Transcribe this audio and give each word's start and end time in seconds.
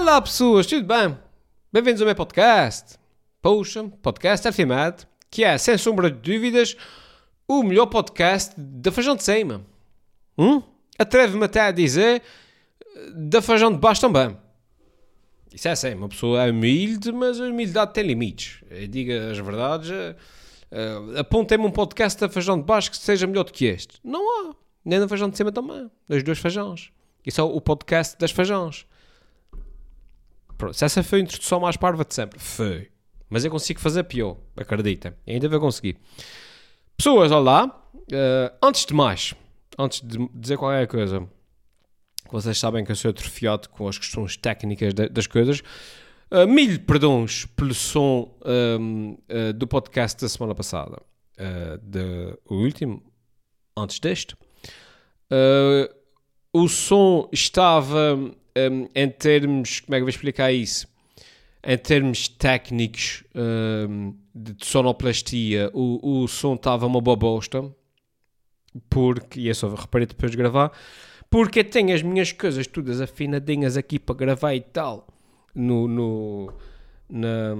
Olá 0.00 0.18
pessoas, 0.18 0.64
tudo 0.64 0.86
bem? 0.86 1.14
Bem-vindos 1.70 2.00
ao 2.00 2.06
meu 2.06 2.16
podcast. 2.16 2.98
Poxa, 3.42 3.84
podcast 4.00 4.48
afirmado 4.48 5.06
que 5.30 5.44
é, 5.44 5.58
sem 5.58 5.76
sombra 5.76 6.10
de 6.10 6.16
dúvidas, 6.16 6.74
o 7.46 7.62
melhor 7.62 7.84
podcast 7.84 8.58
da 8.58 8.90
Feijão 8.90 9.14
de 9.14 9.22
Cima. 9.22 9.60
Hum? 10.38 10.62
Atrevo-me 10.98 11.44
até 11.44 11.60
a 11.60 11.70
dizer 11.70 12.22
da 13.14 13.42
Feijão 13.42 13.70
de 13.70 13.76
Baixo 13.76 14.00
também. 14.00 14.38
Isso 15.52 15.68
é 15.68 15.72
assim, 15.72 15.92
uma 15.92 16.08
pessoa 16.08 16.46
é 16.46 16.50
humilde, 16.50 17.12
mas 17.12 17.38
a 17.38 17.44
humildade 17.44 17.92
tem 17.92 18.02
limites. 18.02 18.64
Eu 18.70 18.88
digo 18.88 19.12
as 19.12 19.36
verdades. 19.38 19.90
Uh, 19.90 21.18
Apontem-me 21.18 21.66
um 21.66 21.70
podcast 21.70 22.18
da 22.18 22.28
Feijão 22.30 22.58
de 22.58 22.64
Baixo 22.64 22.90
que 22.90 22.96
seja 22.96 23.26
melhor 23.26 23.44
do 23.44 23.52
que 23.52 23.66
este. 23.66 24.00
Não 24.02 24.48
há. 24.48 24.54
Nem 24.82 24.98
da 24.98 25.06
Feijão 25.06 25.28
de 25.28 25.36
Cima 25.36 25.52
também. 25.52 25.90
Das 26.08 26.22
duas 26.22 26.38
feijões. 26.38 26.90
Isso 27.24 27.38
é 27.38 27.44
o 27.44 27.60
podcast 27.60 28.18
das 28.18 28.30
feijões. 28.30 28.86
Pronto, 30.60 30.74
se 30.74 30.84
essa 30.84 31.02
foi 31.02 31.20
a 31.20 31.22
introdução 31.22 31.58
mais 31.58 31.78
parva 31.78 32.04
de 32.04 32.14
sempre. 32.14 32.38
Foi. 32.38 32.90
Mas 33.30 33.46
eu 33.46 33.50
consigo 33.50 33.80
fazer 33.80 34.04
pior, 34.04 34.36
acredita. 34.54 35.16
Ainda 35.26 35.48
vou 35.48 35.58
conseguir. 35.58 35.96
Pessoas, 36.98 37.32
olá. 37.32 37.82
Uh, 37.94 38.54
antes 38.62 38.84
de 38.84 38.92
mais, 38.92 39.34
antes 39.78 40.02
de 40.02 40.18
dizer 40.34 40.58
qualquer 40.58 40.86
coisa, 40.86 41.26
vocês 42.30 42.58
sabem 42.58 42.84
que 42.84 42.92
eu 42.92 42.96
sou 42.96 43.10
atrofiado 43.10 43.70
com 43.70 43.88
as 43.88 43.96
questões 43.96 44.36
técnicas 44.36 44.92
de, 44.92 45.08
das 45.08 45.26
coisas. 45.26 45.60
Uh, 46.30 46.46
mil 46.46 46.78
perdões 46.80 47.46
pelo 47.56 47.72
som 47.72 48.36
um, 48.44 49.16
uh, 49.30 49.54
do 49.54 49.66
podcast 49.66 50.20
da 50.20 50.28
semana 50.28 50.54
passada. 50.54 51.00
Uh, 51.38 51.78
de, 51.78 52.36
o 52.44 52.56
último, 52.56 53.02
antes 53.74 53.98
deste. 53.98 54.36
o 56.52 56.68
som 56.68 57.30
estava, 57.32 58.18
um, 58.56 58.88
em 58.94 59.08
termos. 59.08 59.80
Como 59.80 59.94
é 59.94 59.98
que 59.98 60.02
eu 60.02 60.06
vou 60.06 60.10
explicar 60.10 60.52
isso? 60.52 60.88
Em 61.62 61.76
termos 61.76 62.28
técnicos 62.28 63.22
um, 63.34 64.14
de 64.34 64.54
sonoplastia, 64.64 65.70
o, 65.74 66.22
o 66.22 66.28
som 66.28 66.54
estava 66.54 66.86
uma 66.86 67.00
boa 67.00 67.16
bosta. 67.16 67.70
Porque, 68.88 69.40
e 69.40 69.48
eu 69.48 69.54
só 69.54 69.74
reparei 69.74 70.06
depois 70.06 70.30
de 70.30 70.36
gravar 70.36 70.72
porque 71.30 71.62
tenho 71.62 71.94
as 71.94 72.02
minhas 72.02 72.32
coisas 72.32 72.66
todas 72.66 73.00
afinadinhas 73.00 73.76
aqui 73.76 74.00
para 74.00 74.16
gravar 74.16 74.54
e 74.54 74.60
tal. 74.60 75.06
No. 75.54 75.86
no 75.86 76.52
na. 77.08 77.54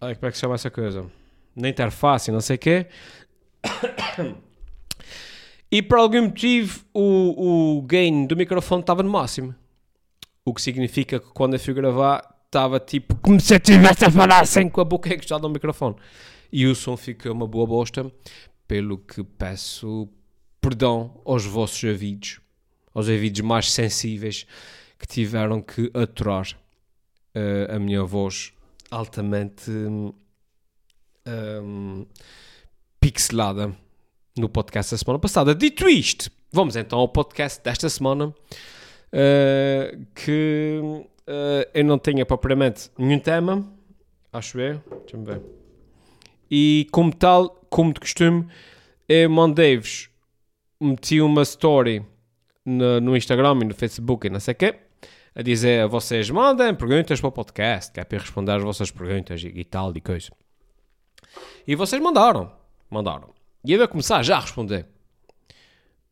Ai, 0.00 0.14
como 0.14 0.28
é 0.28 0.30
que 0.30 0.36
se 0.36 0.40
chama 0.40 0.54
essa 0.54 0.70
coisa? 0.70 1.10
Na 1.54 1.68
interface, 1.68 2.30
não 2.30 2.40
sei 2.40 2.56
o 2.56 2.58
quê. 2.58 2.86
E 5.72 5.80
por 5.80 5.98
algum 5.98 6.22
motivo 6.22 6.84
o, 6.92 7.76
o 7.76 7.82
gain 7.82 8.26
do 8.26 8.36
microfone 8.36 8.80
estava 8.80 9.04
no 9.04 9.08
máximo. 9.08 9.54
O 10.50 10.54
que 10.54 10.60
significa 10.60 11.20
que 11.20 11.28
quando 11.28 11.54
eu 11.54 11.60
fui 11.60 11.72
gravar 11.72 12.28
estava 12.44 12.80
tipo 12.80 13.14
como 13.16 13.40
se 13.40 13.54
eu 13.54 13.58
estivesse 13.58 14.04
a 14.04 14.10
falar 14.10 14.40
assim 14.40 14.68
com 14.68 14.80
a 14.80 14.84
boca 14.84 15.14
encostada 15.14 15.42
no 15.42 15.50
microfone. 15.50 15.94
E 16.50 16.66
o 16.66 16.74
som 16.74 16.96
ficou 16.96 17.30
uma 17.30 17.46
boa 17.46 17.64
bosta, 17.64 18.10
pelo 18.66 18.98
que 18.98 19.22
peço 19.22 20.08
perdão 20.60 21.20
aos 21.24 21.44
vossos 21.44 21.84
ouvidos 21.84 22.40
aos 22.92 23.06
ouvidos 23.06 23.40
mais 23.42 23.70
sensíveis 23.70 24.44
que 24.98 25.06
tiveram 25.06 25.62
que 25.62 25.88
aturar 25.94 26.50
uh, 26.50 27.76
a 27.76 27.78
minha 27.78 28.02
voz 28.02 28.52
altamente 28.90 29.70
um, 29.70 30.12
pixelada 32.98 33.72
no 34.36 34.48
podcast 34.48 34.92
da 34.92 34.98
semana 34.98 35.20
passada. 35.20 35.54
Dito 35.54 35.88
isto, 35.88 36.28
vamos 36.50 36.74
então 36.74 36.98
ao 36.98 37.08
podcast 37.08 37.62
desta 37.62 37.88
semana 37.88 38.34
uh, 39.12 40.06
que 40.14 40.80
uh, 40.82 41.70
eu 41.72 41.84
não 41.84 41.98
tenho 41.98 42.24
propriamente 42.26 42.90
nenhum 42.98 43.18
tema, 43.18 43.66
acho 44.32 44.60
eu, 44.60 44.82
deixa-me 45.00 45.24
ver. 45.24 45.42
E 46.50 46.86
como 46.90 47.14
tal, 47.14 47.50
como 47.68 47.92
de 47.92 48.00
costume, 48.00 48.46
eu 49.08 49.30
mandei-vos, 49.30 50.10
meti 50.80 51.20
uma 51.20 51.42
story 51.42 52.04
no, 52.64 53.00
no 53.00 53.16
Instagram 53.16 53.58
e 53.62 53.64
no 53.64 53.74
Facebook 53.74 54.26
e 54.26 54.30
não 54.30 54.40
sei 54.40 54.52
o 54.52 54.56
quê, 54.56 54.74
a 55.34 55.42
dizer 55.42 55.84
a 55.84 55.86
vocês, 55.86 56.28
mandem 56.30 56.74
perguntas 56.74 57.20
para 57.20 57.28
o 57.28 57.32
podcast, 57.32 57.92
que 57.92 58.00
é 58.00 58.04
para 58.04 58.18
responder 58.18 58.52
às 58.52 58.62
vossas 58.62 58.90
perguntas 58.90 59.42
e, 59.42 59.48
e 59.48 59.64
tal 59.64 59.92
e 59.94 60.00
coisa. 60.00 60.30
E 61.66 61.74
vocês 61.76 62.02
mandaram, 62.02 62.52
mandaram. 62.90 63.32
E 63.64 63.72
eu 63.72 63.78
vou 63.78 63.88
começar 63.88 64.22
já 64.22 64.36
a 64.36 64.40
responder. 64.40 64.86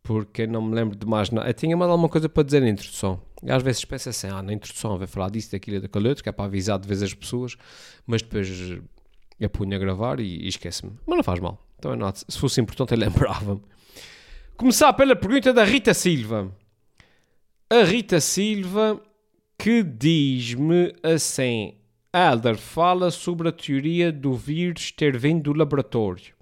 Porque 0.09 0.47
não 0.47 0.63
me 0.63 0.75
lembro 0.75 0.97
de 0.97 1.07
mais 1.07 1.29
nada. 1.29 1.47
Eu 1.47 1.53
tinha 1.53 1.77
mais 1.77 1.91
alguma 1.91 2.09
coisa 2.09 2.31
para 2.31 2.43
dizer 2.43 2.63
na 2.63 2.71
introdução. 2.71 3.21
E 3.43 3.51
às 3.51 3.63
vezes 3.63 3.85
penso 3.85 4.09
assim, 4.09 4.29
ah, 4.29 4.43
na 4.43 4.55
introdução 4.55 4.97
vai 4.97 5.07
falar 5.07 5.29
disso, 5.29 5.53
daquilo 5.53 5.77
e 5.77 5.81
daquele 5.81 6.09
outro, 6.09 6.23
que 6.23 6.31
é 6.31 6.33
para 6.33 6.47
avisar 6.47 6.79
de 6.79 6.89
vez 6.89 7.03
as 7.03 7.13
pessoas, 7.13 7.59
mas 8.07 8.23
depois 8.23 8.49
eu 9.39 9.51
punha 9.51 9.77
a 9.77 9.79
gravar 9.79 10.19
e, 10.19 10.25
e 10.25 10.49
esquece-me. 10.49 10.93
Mas 11.07 11.17
não 11.19 11.23
faz 11.23 11.41
mal. 11.41 11.63
Então, 11.79 11.95
não, 11.95 12.11
se 12.11 12.39
fosse 12.39 12.59
importante 12.59 12.95
eu 12.95 12.99
lembrava-me. 12.99 13.61
Começar 14.57 14.95
pela 14.95 15.15
pergunta 15.15 15.53
da 15.53 15.63
Rita 15.63 15.93
Silva. 15.93 16.51
A 17.69 17.85
Rita 17.85 18.19
Silva 18.19 19.03
que 19.59 19.83
diz-me 19.83 20.95
assim: 21.03 21.75
Elder 22.15 22.57
fala 22.57 23.11
sobre 23.11 23.51
a 23.51 23.53
teoria 23.53 24.11
do 24.11 24.33
vírus 24.33 24.91
ter 24.91 25.19
vindo 25.19 25.53
do 25.53 25.59
laboratório. 25.59 26.38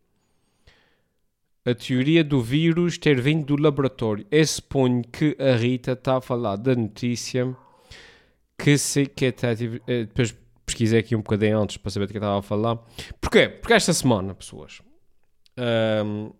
A 1.66 1.74
teoria 1.74 2.22
do 2.22 2.40
vírus 2.40 2.96
ter 2.96 3.20
vindo 3.20 3.44
do 3.44 3.60
laboratório. 3.60 4.24
Eu 4.30 4.46
suponho 4.46 5.02
que 5.02 5.36
a 5.38 5.56
Rita 5.56 5.92
está 5.92 6.18
a 6.18 6.20
falar 6.20 6.54
da 6.54 6.76
notícia 6.76 7.56
que 8.56 8.78
se 8.78 9.06
que 9.06 9.26
até 9.26 9.52
tive, 9.56 9.82
eh, 9.88 10.04
depois 10.04 10.32
pesquisei 10.64 11.00
aqui 11.00 11.16
um 11.16 11.22
bocadinho 11.22 11.60
antes 11.60 11.76
para 11.76 11.90
saber 11.90 12.06
do 12.06 12.12
que 12.12 12.18
estava 12.18 12.38
a 12.38 12.42
falar. 12.42 12.78
Porquê? 13.20 13.48
Porque 13.48 13.72
esta 13.72 13.92
semana, 13.92 14.32
pessoas, 14.32 14.80
um, 16.04 16.32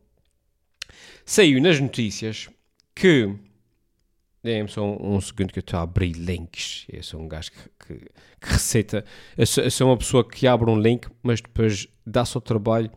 saiu 1.24 1.60
nas 1.60 1.80
notícias 1.80 2.48
que. 2.94 3.34
Dê-me 4.44 4.68
só 4.68 4.84
um, 4.84 5.16
um, 5.16 5.20
segundo 5.20 5.52
que 5.52 5.58
eu 5.58 5.60
estou 5.60 5.80
a 5.80 5.82
abrir 5.82 6.12
links. 6.12 6.86
Eu 6.88 7.02
sou 7.02 7.20
um 7.20 7.26
gajo 7.26 7.50
que, 7.50 7.68
que, 7.84 7.98
que 8.40 8.52
receita. 8.52 9.04
Eu 9.36 9.44
sou, 9.44 9.64
eu 9.64 9.70
sou, 9.72 9.88
uma 9.88 9.96
pessoa 9.96 10.28
que 10.28 10.46
abre 10.46 10.70
um 10.70 10.78
link, 10.78 11.08
mas 11.20 11.40
depois 11.40 11.88
dá-se 12.06 12.38
o 12.38 12.40
trabalho 12.40 12.88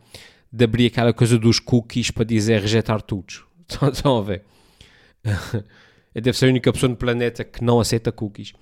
de 0.51 0.63
abrir 0.63 0.87
aquela 0.87 1.13
coisa 1.13 1.37
dos 1.37 1.59
cookies 1.59 2.11
para 2.11 2.23
dizer 2.23 2.61
rejeitar 2.61 3.01
todos. 3.01 3.43
Estão 3.93 4.17
a 4.17 4.21
ver? 4.21 4.43
Eu 6.15 6.21
devo 6.21 6.35
ser 6.35 6.45
a 6.47 6.49
única 6.49 6.73
pessoa 6.73 6.89
no 6.89 6.95
planeta 6.95 7.43
que 7.43 7.63
não 7.63 7.79
aceita 7.79 8.11
cookies. 8.11 8.53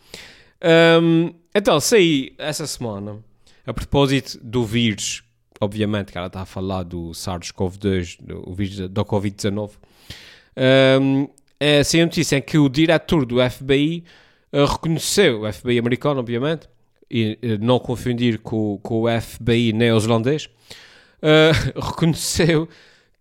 Um, 1.02 1.34
então, 1.56 1.80
saí 1.80 2.34
essa 2.38 2.68
semana, 2.68 3.20
a 3.66 3.74
propósito 3.74 4.38
do 4.44 4.66
vírus 4.66 5.24
obviamente 5.59 6.12
que 6.12 6.18
ela 6.18 6.28
está 6.28 6.42
a 6.42 6.46
falar 6.46 6.84
do 6.84 7.12
SARS-CoV-2, 7.12 8.20
o 8.46 8.53
vírus 8.53 8.90
da 8.90 9.03
Covid-19. 9.03 9.72
Um, 11.02 11.28
é, 11.59 11.81
a 11.81 12.06
notícia 12.06 12.38
é 12.38 12.42
que 12.42 12.58
o 12.58 12.70
diretor 12.70 13.26
do 13.26 13.38
FBI 13.50 14.03
uh, 14.53 14.66
reconheceu, 14.66 15.42
o 15.42 15.52
FBI 15.52 15.80
americano, 15.80 16.20
obviamente, 16.20 16.68
e 17.09 17.38
uh, 17.42 17.66
não 17.66 17.80
confundir 17.80 18.40
com, 18.40 18.80
com 18.81 19.03
o 19.03 19.22
FBI 19.22 19.74
neozelandês, 19.74 20.50
uh, 21.22 21.79
reconheceu 21.79 22.67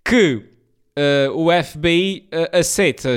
que 0.05 0.43
o 1.35 1.49
FBI 1.53 2.27
aceita 2.55 3.11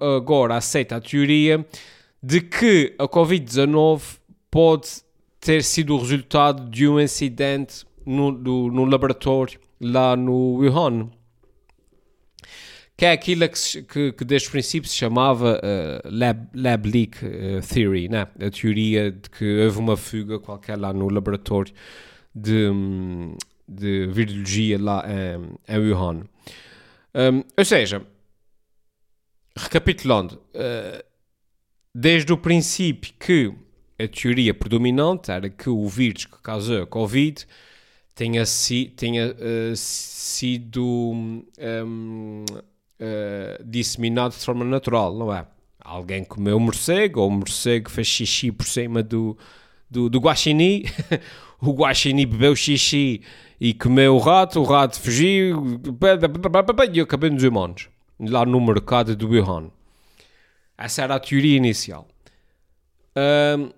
agora 0.00 0.56
aceita 0.56 0.96
a 0.96 1.00
teoria 1.02 1.66
de 2.22 2.40
que 2.40 2.94
a 2.98 3.06
Covid-19 3.06 4.18
pode 4.50 4.88
ter 5.38 5.62
sido 5.62 5.94
o 5.94 5.98
resultado 5.98 6.68
de 6.68 6.88
um 6.88 6.98
incidente 6.98 7.84
no, 8.04 8.32
do, 8.32 8.68
no 8.70 8.84
laboratório 8.84 9.60
lá 9.80 10.16
no 10.16 10.58
Wuhan. 10.60 11.10
Que 12.96 13.04
é 13.04 13.12
aquilo 13.12 13.46
que, 13.48 13.82
que, 13.82 14.12
que 14.12 14.24
desde 14.24 14.48
o 14.48 14.50
princípio 14.50 14.88
se 14.88 14.96
chamava 14.96 15.60
uh, 15.60 16.08
lab, 16.10 16.48
lab 16.54 16.90
leak 16.90 17.18
uh, 17.24 17.60
theory, 17.72 18.08
né? 18.08 18.26
a 18.40 18.50
teoria 18.50 19.12
de 19.12 19.28
que 19.28 19.64
houve 19.64 19.78
uma 19.78 19.96
fuga 19.96 20.40
qualquer 20.40 20.78
lá 20.78 20.94
no 20.94 21.08
laboratório 21.10 21.74
de, 22.34 22.70
de 23.68 24.06
virologia 24.06 24.78
lá 24.80 25.04
em, 25.68 25.78
Wuhan. 25.78 26.24
Um, 27.14 27.42
ou 27.56 27.64
seja, 27.64 28.06
recapitulando, 29.56 30.40
uh, 30.54 31.04
desde 31.94 32.32
o 32.32 32.38
princípio 32.38 33.14
que 33.18 33.52
a 33.98 34.06
teoria 34.06 34.52
predominante 34.52 35.30
era 35.30 35.48
que 35.48 35.70
o 35.70 35.88
vírus 35.88 36.26
que 36.26 36.40
causou 36.42 36.82
a 36.82 36.86
Covid 36.86 37.46
tenha, 38.14 38.44
si, 38.44 38.92
tenha 38.96 39.32
uh, 39.32 39.76
sido 39.76 40.84
um, 40.84 41.44
uh, 41.58 42.76
eh, 42.98 43.60
disseminado 43.62 44.34
de 44.34 44.42
forma 44.42 44.64
natural, 44.64 45.14
não 45.14 45.32
é? 45.32 45.46
Alguém 45.78 46.24
comeu 46.24 46.58
morcego, 46.58 47.20
ou 47.20 47.28
o 47.28 47.30
morcego 47.30 47.90
fez 47.90 48.06
xixi 48.06 48.50
por 48.50 48.66
cima 48.66 49.02
do, 49.02 49.36
do, 49.90 50.08
do 50.08 50.18
guaxinim, 50.18 50.84
o 51.60 51.72
guaxinim 51.72 52.26
bebeu 52.26 52.54
xixi 52.54 53.22
e 53.60 53.72
comeu 53.72 54.16
o 54.16 54.18
rato, 54.18 54.60
o 54.60 54.64
rato 54.64 55.00
fugiu 55.00 55.80
e 56.92 57.00
acabou 57.00 57.30
nos 57.30 57.42
humanos, 57.42 57.88
lá 58.20 58.44
no 58.44 58.60
mercado 58.60 59.16
do 59.16 59.28
Wuhan. 59.28 59.70
Essa 60.76 61.02
era 61.02 61.14
a 61.14 61.20
teoria 61.20 61.56
inicial. 61.56 62.06
Um, 63.16 63.70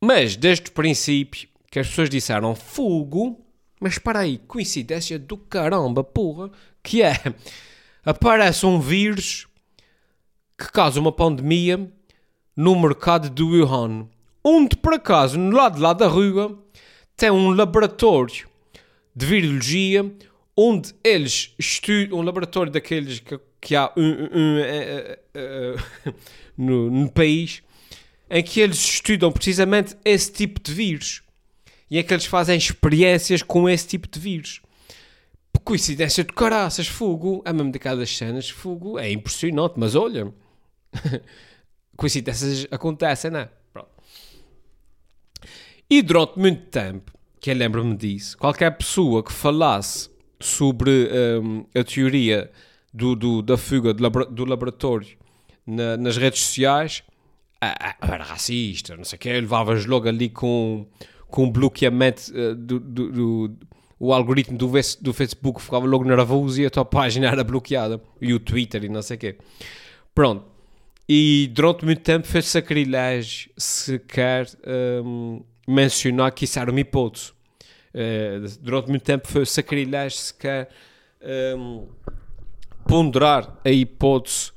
Mas 0.00 0.36
desde 0.36 0.68
o 0.68 0.72
princípio 0.72 1.48
que 1.70 1.80
as 1.80 1.88
pessoas 1.88 2.08
disseram 2.08 2.54
fogo, 2.54 3.44
mas 3.80 3.94
espera 3.94 4.20
aí, 4.20 4.38
coincidência 4.38 5.18
do 5.18 5.36
caramba, 5.36 6.04
porra, 6.04 6.50
que 6.82 7.02
é 7.02 7.16
aparece 8.04 8.64
um 8.64 8.80
vírus 8.80 9.48
que 10.56 10.70
causa 10.70 11.00
uma 11.00 11.12
pandemia 11.12 11.92
no 12.54 12.80
mercado 12.80 13.28
de 13.28 13.42
Wuhan, 13.42 14.08
onde 14.48 14.76
por 14.76 14.94
acaso 14.94 15.36
no 15.36 15.56
lado 15.56 15.74
de 15.74 15.80
lá 15.80 15.92
da 15.92 16.06
rua 16.06 16.56
tem 17.16 17.32
um 17.32 17.50
laboratório 17.50 18.46
de 19.14 19.26
virologia 19.26 20.08
onde 20.56 20.94
eles 21.02 21.52
estudam 21.58 22.20
um 22.20 22.22
laboratório 22.22 22.70
daqueles 22.70 23.18
que, 23.18 23.40
que 23.60 23.74
há 23.74 23.92
um, 23.96 24.02
um, 24.02 24.60
uh, 24.60 26.08
uh, 26.08 26.14
no, 26.56 26.90
no 26.90 27.10
país 27.10 27.60
em 28.30 28.42
que 28.42 28.60
eles 28.60 28.78
estudam 28.78 29.32
precisamente 29.32 29.96
esse 30.04 30.30
tipo 30.30 30.60
de 30.60 30.72
vírus 30.72 31.22
e 31.90 31.98
em 31.98 32.04
que 32.04 32.14
eles 32.14 32.26
fazem 32.26 32.56
experiências 32.56 33.42
com 33.42 33.68
esse 33.68 33.88
tipo 33.88 34.08
de 34.08 34.18
vírus. 34.20 34.60
Por 35.52 35.60
coincidência 35.60 36.22
de 36.22 36.32
caraças, 36.32 36.86
fogo, 36.86 37.42
a 37.44 37.52
mesmo 37.52 37.72
daquelas 37.72 38.16
cenas, 38.16 38.48
fogo, 38.48 38.98
é 38.98 39.10
impressionante, 39.10 39.74
mas 39.76 39.94
olha, 39.94 40.32
coincidências 41.96 42.66
acontecem, 42.70 43.30
não 43.30 43.40
é? 43.40 43.50
E 45.88 46.02
durante 46.02 46.38
muito 46.38 46.62
tempo, 46.68 47.12
que 47.40 47.50
eu 47.50 47.54
lembro-me 47.54 47.96
disso, 47.96 48.36
qualquer 48.36 48.70
pessoa 48.72 49.22
que 49.22 49.32
falasse 49.32 50.10
sobre 50.40 51.08
um, 51.40 51.64
a 51.74 51.84
teoria 51.84 52.50
do, 52.92 53.14
do, 53.14 53.40
da 53.40 53.56
fuga 53.56 53.94
do, 53.94 54.08
do 54.26 54.44
laboratório 54.44 55.16
na, 55.66 55.96
nas 55.96 56.16
redes 56.16 56.42
sociais 56.42 57.02
era 57.60 58.24
racista, 58.24 58.96
não 58.96 59.04
sei 59.04 59.16
o 59.16 59.20
que, 59.20 59.32
levavas 59.32 59.86
logo 59.86 60.08
ali 60.08 60.28
com, 60.28 60.86
com 61.28 61.50
bloqueamento 61.50 62.32
uh, 62.32 62.54
do, 62.54 62.80
do, 62.80 63.12
do, 63.12 63.56
o 63.98 64.12
algoritmo 64.12 64.58
do, 64.58 64.70
do 65.00 65.12
Facebook 65.12 65.62
ficava 65.62 65.86
logo 65.86 66.04
nervoso 66.04 66.60
e 66.60 66.66
a 66.66 66.70
tua 66.70 66.84
página 66.86 67.28
era 67.28 67.44
bloqueada 67.44 68.00
e 68.20 68.34
o 68.34 68.40
Twitter 68.40 68.84
e 68.84 68.88
não 68.88 69.02
sei 69.02 69.16
o 69.16 69.20
quê. 69.20 69.38
Pronto. 70.14 70.44
E 71.08 71.48
durante 71.54 71.84
muito 71.84 72.00
tempo 72.00 72.26
fez 72.26 72.46
sacrilégio 72.46 73.50
sequer 73.56 74.48
um, 75.04 75.42
mencionar 75.66 76.32
que 76.32 76.44
isso 76.44 76.58
era 76.58 76.70
uma 76.70 76.80
hipótese. 76.80 77.32
Uh, 77.94 78.58
durante 78.60 78.88
muito 78.88 79.02
tempo 79.02 79.26
foi 79.26 79.46
sacrilégio 79.46 80.18
sequer 80.18 80.68
um, 81.56 81.86
ponderar 82.86 83.58
a 83.64 83.70
hipótese 83.70 84.52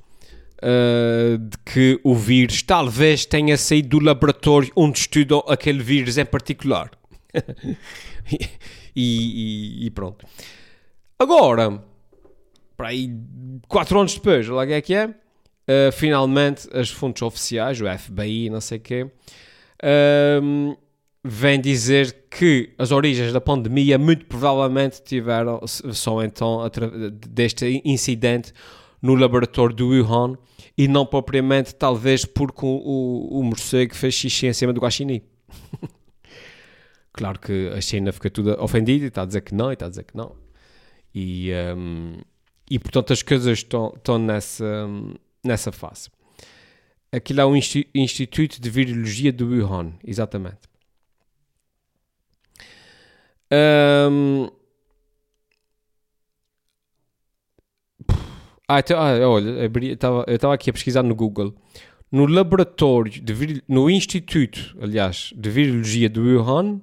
uh, 0.62 1.38
de 1.38 1.58
que 1.66 2.00
o 2.04 2.16
vírus 2.16 2.62
talvez 2.62 3.26
tenha 3.26 3.58
saído 3.58 4.00
do 4.00 4.06
laboratório 4.06 4.72
onde 4.76 5.00
estudam 5.00 5.44
aquele 5.48 5.82
vírus 5.82 6.18
em 6.18 6.26
particular. 6.26 6.92
e, 8.30 8.38
e, 8.96 9.86
e, 9.86 9.90
pronto. 9.92 10.26
Agora, 11.18 11.84
para 12.76 12.90
aí, 12.90 13.14
quatro 13.68 14.00
anos 14.00 14.14
depois, 14.14 14.48
lá 14.48 14.66
que 14.66 14.74
é 14.74 14.82
que 14.82 14.94
é, 14.94 15.08
uh, 15.08 15.92
finalmente 15.92 16.68
as 16.74 16.90
fontes 16.90 17.22
oficiais, 17.22 17.82
o 17.82 17.86
FBI, 17.86 18.50
não 18.50 18.62
sei 18.62 18.78
o 18.78 18.82
quê, 18.82 19.04
uh, 19.04 20.78
vem 21.24 21.60
dizer 21.60 22.28
que 22.30 22.74
as 22.78 22.92
origens 22.92 23.34
da 23.34 23.42
pandemia 23.42 23.98
muito 23.98 24.26
provavelmente 24.26 25.02
tiveram 25.04 25.60
só 25.68 26.24
então 26.24 26.60
deste 27.28 27.82
incidente 27.84 28.54
no 29.02 29.16
laboratório 29.16 29.76
do 29.76 29.90
Wuhan 29.90 30.38
e 30.78 30.88
não 30.88 31.06
propriamente 31.06 31.76
talvez 31.76 32.24
porque 32.24 32.66
o, 32.66 32.70
o, 32.70 33.40
o 33.40 33.44
morcego 33.44 33.94
fez 33.96 34.14
xixi 34.14 34.48
em 34.48 34.54
cima 34.54 34.72
do 34.72 34.80
guaxinim. 34.80 35.22
claro 37.12 37.40
que 37.40 37.70
a 37.70 37.82
China 37.82 38.12
fica 38.14 38.30
tudo 38.30 38.56
ofendida 38.62 39.06
e 39.06 39.08
está 39.10 39.24
a 39.24 39.26
dizer 39.26 39.42
que 39.42 39.54
não, 39.54 39.72
e 39.72 39.74
está 39.74 39.88
a 39.88 39.90
dizer 39.90 40.04
que 40.04 40.16
não. 40.16 40.36
E, 41.14 41.52
um, 41.76 42.14
e 42.70 42.80
portanto 42.80 43.12
as 43.12 43.22
coisas 43.22 43.58
estão, 43.58 43.94
estão 43.96 44.18
nessa, 44.18 44.88
nessa 45.44 45.72
fase. 45.72 46.10
Aquilo 47.12 47.42
é 47.42 47.46
o 47.46 47.56
Instituto 47.56 48.62
de 48.62 48.70
Virologia 48.70 49.34
do 49.34 49.48
Wuhan, 49.48 49.94
exatamente. 50.06 50.70
Um... 53.52 54.50
Ah, 58.68 58.80
então, 58.80 59.00
ah, 59.00 59.28
olha, 59.28 59.50
eu 59.50 60.36
estava 60.36 60.54
aqui 60.54 60.70
a 60.70 60.74
pesquisar 60.74 61.02
no 61.02 61.16
Google. 61.16 61.56
No 62.12 62.28
laboratório, 62.28 63.22
de 63.22 63.64
no 63.68 63.90
Instituto, 63.90 64.78
aliás, 64.80 65.34
de 65.36 65.50
Virologia 65.50 66.10
do 66.10 66.22
Wuhan, 66.22 66.80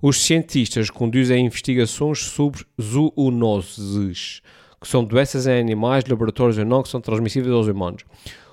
os 0.00 0.22
cientistas 0.22 0.90
conduzem 0.90 1.46
investigações 1.46 2.18
sobre 2.20 2.64
zoonoses, 2.80 4.42
que 4.80 4.88
são 4.88 5.04
doenças 5.04 5.46
em 5.46 5.60
animais, 5.60 6.04
laboratórios 6.06 6.58
ou 6.58 6.64
não, 6.64 6.82
que 6.82 6.88
são 6.88 7.00
transmissíveis 7.00 7.52
aos 7.52 7.66
humanos. 7.66 8.04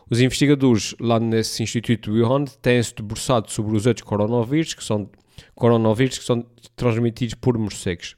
Os 0.10 0.20
investigadores 0.20 0.96
lá 1.00 1.20
nesse 1.20 1.64
Instituto 1.64 2.12
de 2.12 2.22
Wuhan 2.22 2.46
têm-se 2.62 2.94
debruçado 2.96 3.52
sobre 3.52 3.76
os 3.76 3.86
outros 3.86 4.06
coronavírus, 4.06 4.74
que 4.74 4.84
são 4.84 5.10
coronavírus 5.56 6.18
que 6.18 6.24
são 6.24 6.46
transmitidos 6.76 7.36
por 7.36 7.58
morcegos. 7.58 8.16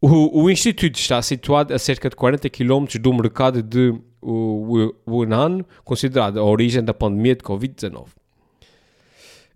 O, 0.00 0.42
o, 0.42 0.50
Instituto 0.50 0.98
está 0.98 1.22
situado 1.22 1.72
a 1.72 1.78
cerca 1.78 2.10
de 2.10 2.16
40 2.16 2.50
km 2.50 2.84
do 3.00 3.12
mercado 3.14 3.62
de 3.62 3.94
Wuhan, 4.22 5.64
considerado 5.82 6.38
a 6.38 6.44
origem 6.44 6.84
da 6.84 6.92
pandemia 6.92 7.34
de 7.34 7.42
Covid-19. 7.42 8.08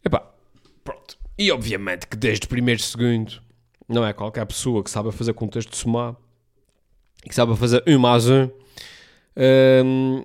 Epá, 0.03 0.27
pronto. 0.83 1.19
E 1.39 1.53
obviamente 1.53 2.07
que 2.07 2.17
desde 2.17 2.47
o 2.47 2.49
primeiro 2.49 2.81
segundo, 2.81 3.43
não 3.87 4.07
é 4.07 4.15
qualquer 4.15 4.47
pessoa 4.47 4.83
que 4.83 4.91
sabe 4.91 5.13
fazer 5.13 5.35
contexto 5.35 5.71
de 5.71 5.77
somar, 5.77 6.17
que 7.23 7.35
sabe 7.35 7.55
fazer 7.55 7.83
um 7.87 7.99
mais 7.99 8.29
um, 8.29 8.49
um 9.85 10.25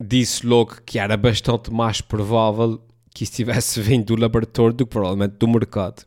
disse 0.00 0.44
logo 0.44 0.82
que 0.84 0.98
era 0.98 1.16
bastante 1.16 1.72
mais 1.72 2.00
provável 2.00 2.82
que 3.14 3.24
isso 3.24 3.32
tivesse 3.32 3.80
vindo 3.82 4.14
do 4.14 4.20
laboratório 4.20 4.74
do 4.74 4.86
que 4.86 4.90
provavelmente 4.90 5.36
do 5.38 5.48
mercado. 5.48 6.04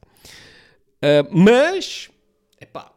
Uh, 0.98 1.28
mas, 1.32 2.10
epá, 2.60 2.92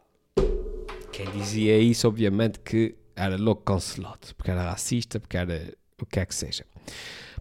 quem 1.11 1.29
dizia 1.31 1.77
isso, 1.77 2.07
obviamente, 2.07 2.59
que 2.59 2.95
era 3.15 3.37
logo 3.37 3.61
cancelado, 3.61 4.33
porque 4.35 4.49
era 4.49 4.63
racista, 4.63 5.19
porque 5.19 5.37
era 5.37 5.73
o 6.01 6.05
que 6.05 6.19
é 6.19 6.25
que 6.25 6.33
seja. 6.33 6.65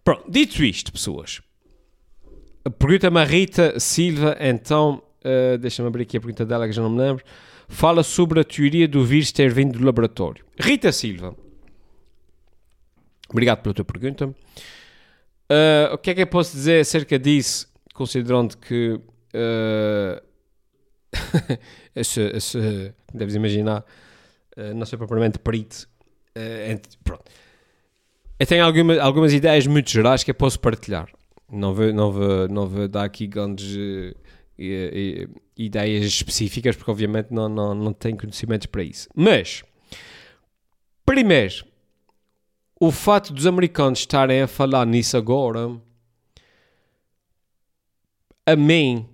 Pronto, 0.03 0.31
dito 0.31 0.63
isto, 0.65 0.93
pessoas, 0.93 1.41
pergunta-me 2.79 3.21
a 3.21 3.25
Rita 3.25 3.79
Silva, 3.79 4.37
então, 4.41 5.03
uh, 5.25 5.57
deixa-me 5.59 5.89
abrir 5.89 6.03
aqui 6.03 6.17
a 6.17 6.21
pergunta 6.21 6.45
dela 6.45 6.67
que 6.67 6.73
já 6.73 6.83
não 6.83 6.91
me 6.91 6.99
lembro, 6.99 7.25
fala 7.69 8.03
sobre 8.03 8.41
a 8.41 8.45
teoria 8.45 8.89
do 8.89 9.05
vírus 9.05 9.31
ter 9.31 9.53
vindo 9.53 9.79
do 9.79 9.85
laboratório. 9.85 10.45
Rita 10.59 10.91
Silva, 10.91 11.37
obrigado 13.31 13.63
pela 13.63 13.75
tua 13.75 13.85
pergunta. 13.85 14.35
Uh, 15.51 15.95
o 15.95 15.99
que 15.99 16.11
é 16.11 16.15
que 16.15 16.23
eu 16.23 16.27
posso 16.27 16.53
dizer 16.53 16.81
acerca 16.81 17.19
disso, 17.19 17.67
considerando 17.95 18.57
que 18.57 18.93
uh, 19.35 20.23
esse, 21.97 22.21
esse, 22.21 22.95
deves 23.13 23.35
imaginar, 23.35 23.85
uh, 24.57 24.75
não 24.75 24.85
sou 24.85 24.99
propriamente 24.99 25.39
perito. 25.39 25.89
Uh, 26.37 26.81
pronto. 27.03 27.25
Eu 28.39 28.47
tenho 28.47 28.65
alguma, 28.65 29.01
algumas 29.01 29.33
ideias 29.33 29.67
muito 29.67 29.91
gerais 29.91 30.23
que 30.23 30.31
eu 30.31 30.35
posso 30.35 30.61
partilhar. 30.61 31.09
Não 31.51 31.75
vou, 31.75 31.93
não 31.93 32.13
vou, 32.13 32.49
não 32.49 32.67
vou 32.67 32.87
dar 32.87 33.05
aqui 33.05 33.27
grandes 33.27 33.77
ideias 35.57 36.05
específicas, 36.05 36.77
porque 36.77 36.91
obviamente 36.91 37.33
não, 37.33 37.49
não, 37.49 37.75
não 37.75 37.93
tenho 37.93 38.17
conhecimentos 38.17 38.67
para 38.67 38.83
isso. 38.83 39.09
Mas, 39.15 39.65
primeiro, 41.05 41.65
o 42.81 42.91
fato 42.91 43.33
dos 43.33 43.47
americanos 43.47 44.01
estarem 44.01 44.43
a 44.43 44.47
falar 44.47 44.87
nisso 44.87 45.17
agora, 45.17 45.81
a 48.47 48.57
mim, 48.57 49.07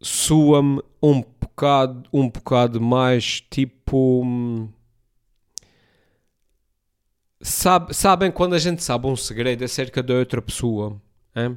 soa-me 0.00 0.82
um 1.02 1.22
bocado, 1.22 2.08
um 2.12 2.28
bocado 2.28 2.80
mais 2.80 3.40
tipo. 3.40 4.68
Sabe, 7.42 7.94
sabem 7.94 8.30
quando 8.30 8.54
a 8.54 8.58
gente 8.58 8.82
sabe 8.82 9.06
um 9.06 9.16
segredo 9.16 9.64
acerca 9.64 10.02
de 10.02 10.12
outra 10.12 10.42
pessoa? 10.42 11.00
Hein? 11.34 11.56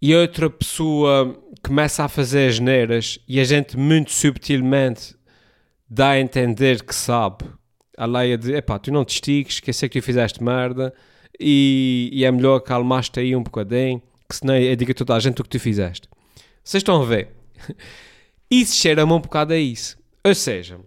E 0.00 0.14
outra 0.14 0.48
pessoa 0.48 1.38
começa 1.62 2.04
a 2.04 2.08
fazer 2.08 2.48
as 2.48 2.58
neiras 2.58 3.18
e 3.28 3.38
a 3.38 3.44
gente 3.44 3.76
muito 3.76 4.10
subtilmente 4.10 5.14
dá 5.88 6.10
a 6.10 6.20
entender 6.20 6.82
que 6.82 6.94
sabe 6.94 7.44
a 7.96 8.06
Leia 8.06 8.38
de 8.38 8.54
epá, 8.54 8.78
tu 8.78 8.92
não 8.92 9.04
te 9.04 9.14
estiques, 9.14 9.60
que 9.60 9.72
sei 9.72 9.88
que 9.88 10.00
tu 10.00 10.04
fizeste 10.04 10.42
merda 10.42 10.92
e, 11.38 12.10
e 12.12 12.24
é 12.24 12.30
melhor 12.30 12.60
calmaste 12.60 13.18
aí 13.20 13.34
um 13.34 13.42
bocadinho, 13.42 14.02
que 14.28 14.36
senão 14.36 14.56
eu 14.56 14.74
digo 14.76 14.90
a 14.90 14.94
toda 14.94 15.14
a 15.14 15.20
gente 15.20 15.40
o 15.40 15.44
que 15.44 15.50
tu 15.50 15.60
fizeste. 15.60 16.08
Vocês 16.64 16.80
estão 16.80 17.02
a 17.02 17.04
ver? 17.04 17.28
Isso 18.50 18.76
cheira-me 18.76 19.12
um 19.12 19.20
bocado 19.20 19.54
a 19.54 19.58
isso. 19.58 19.96
Ou 20.22 20.34
seja, 20.34 20.78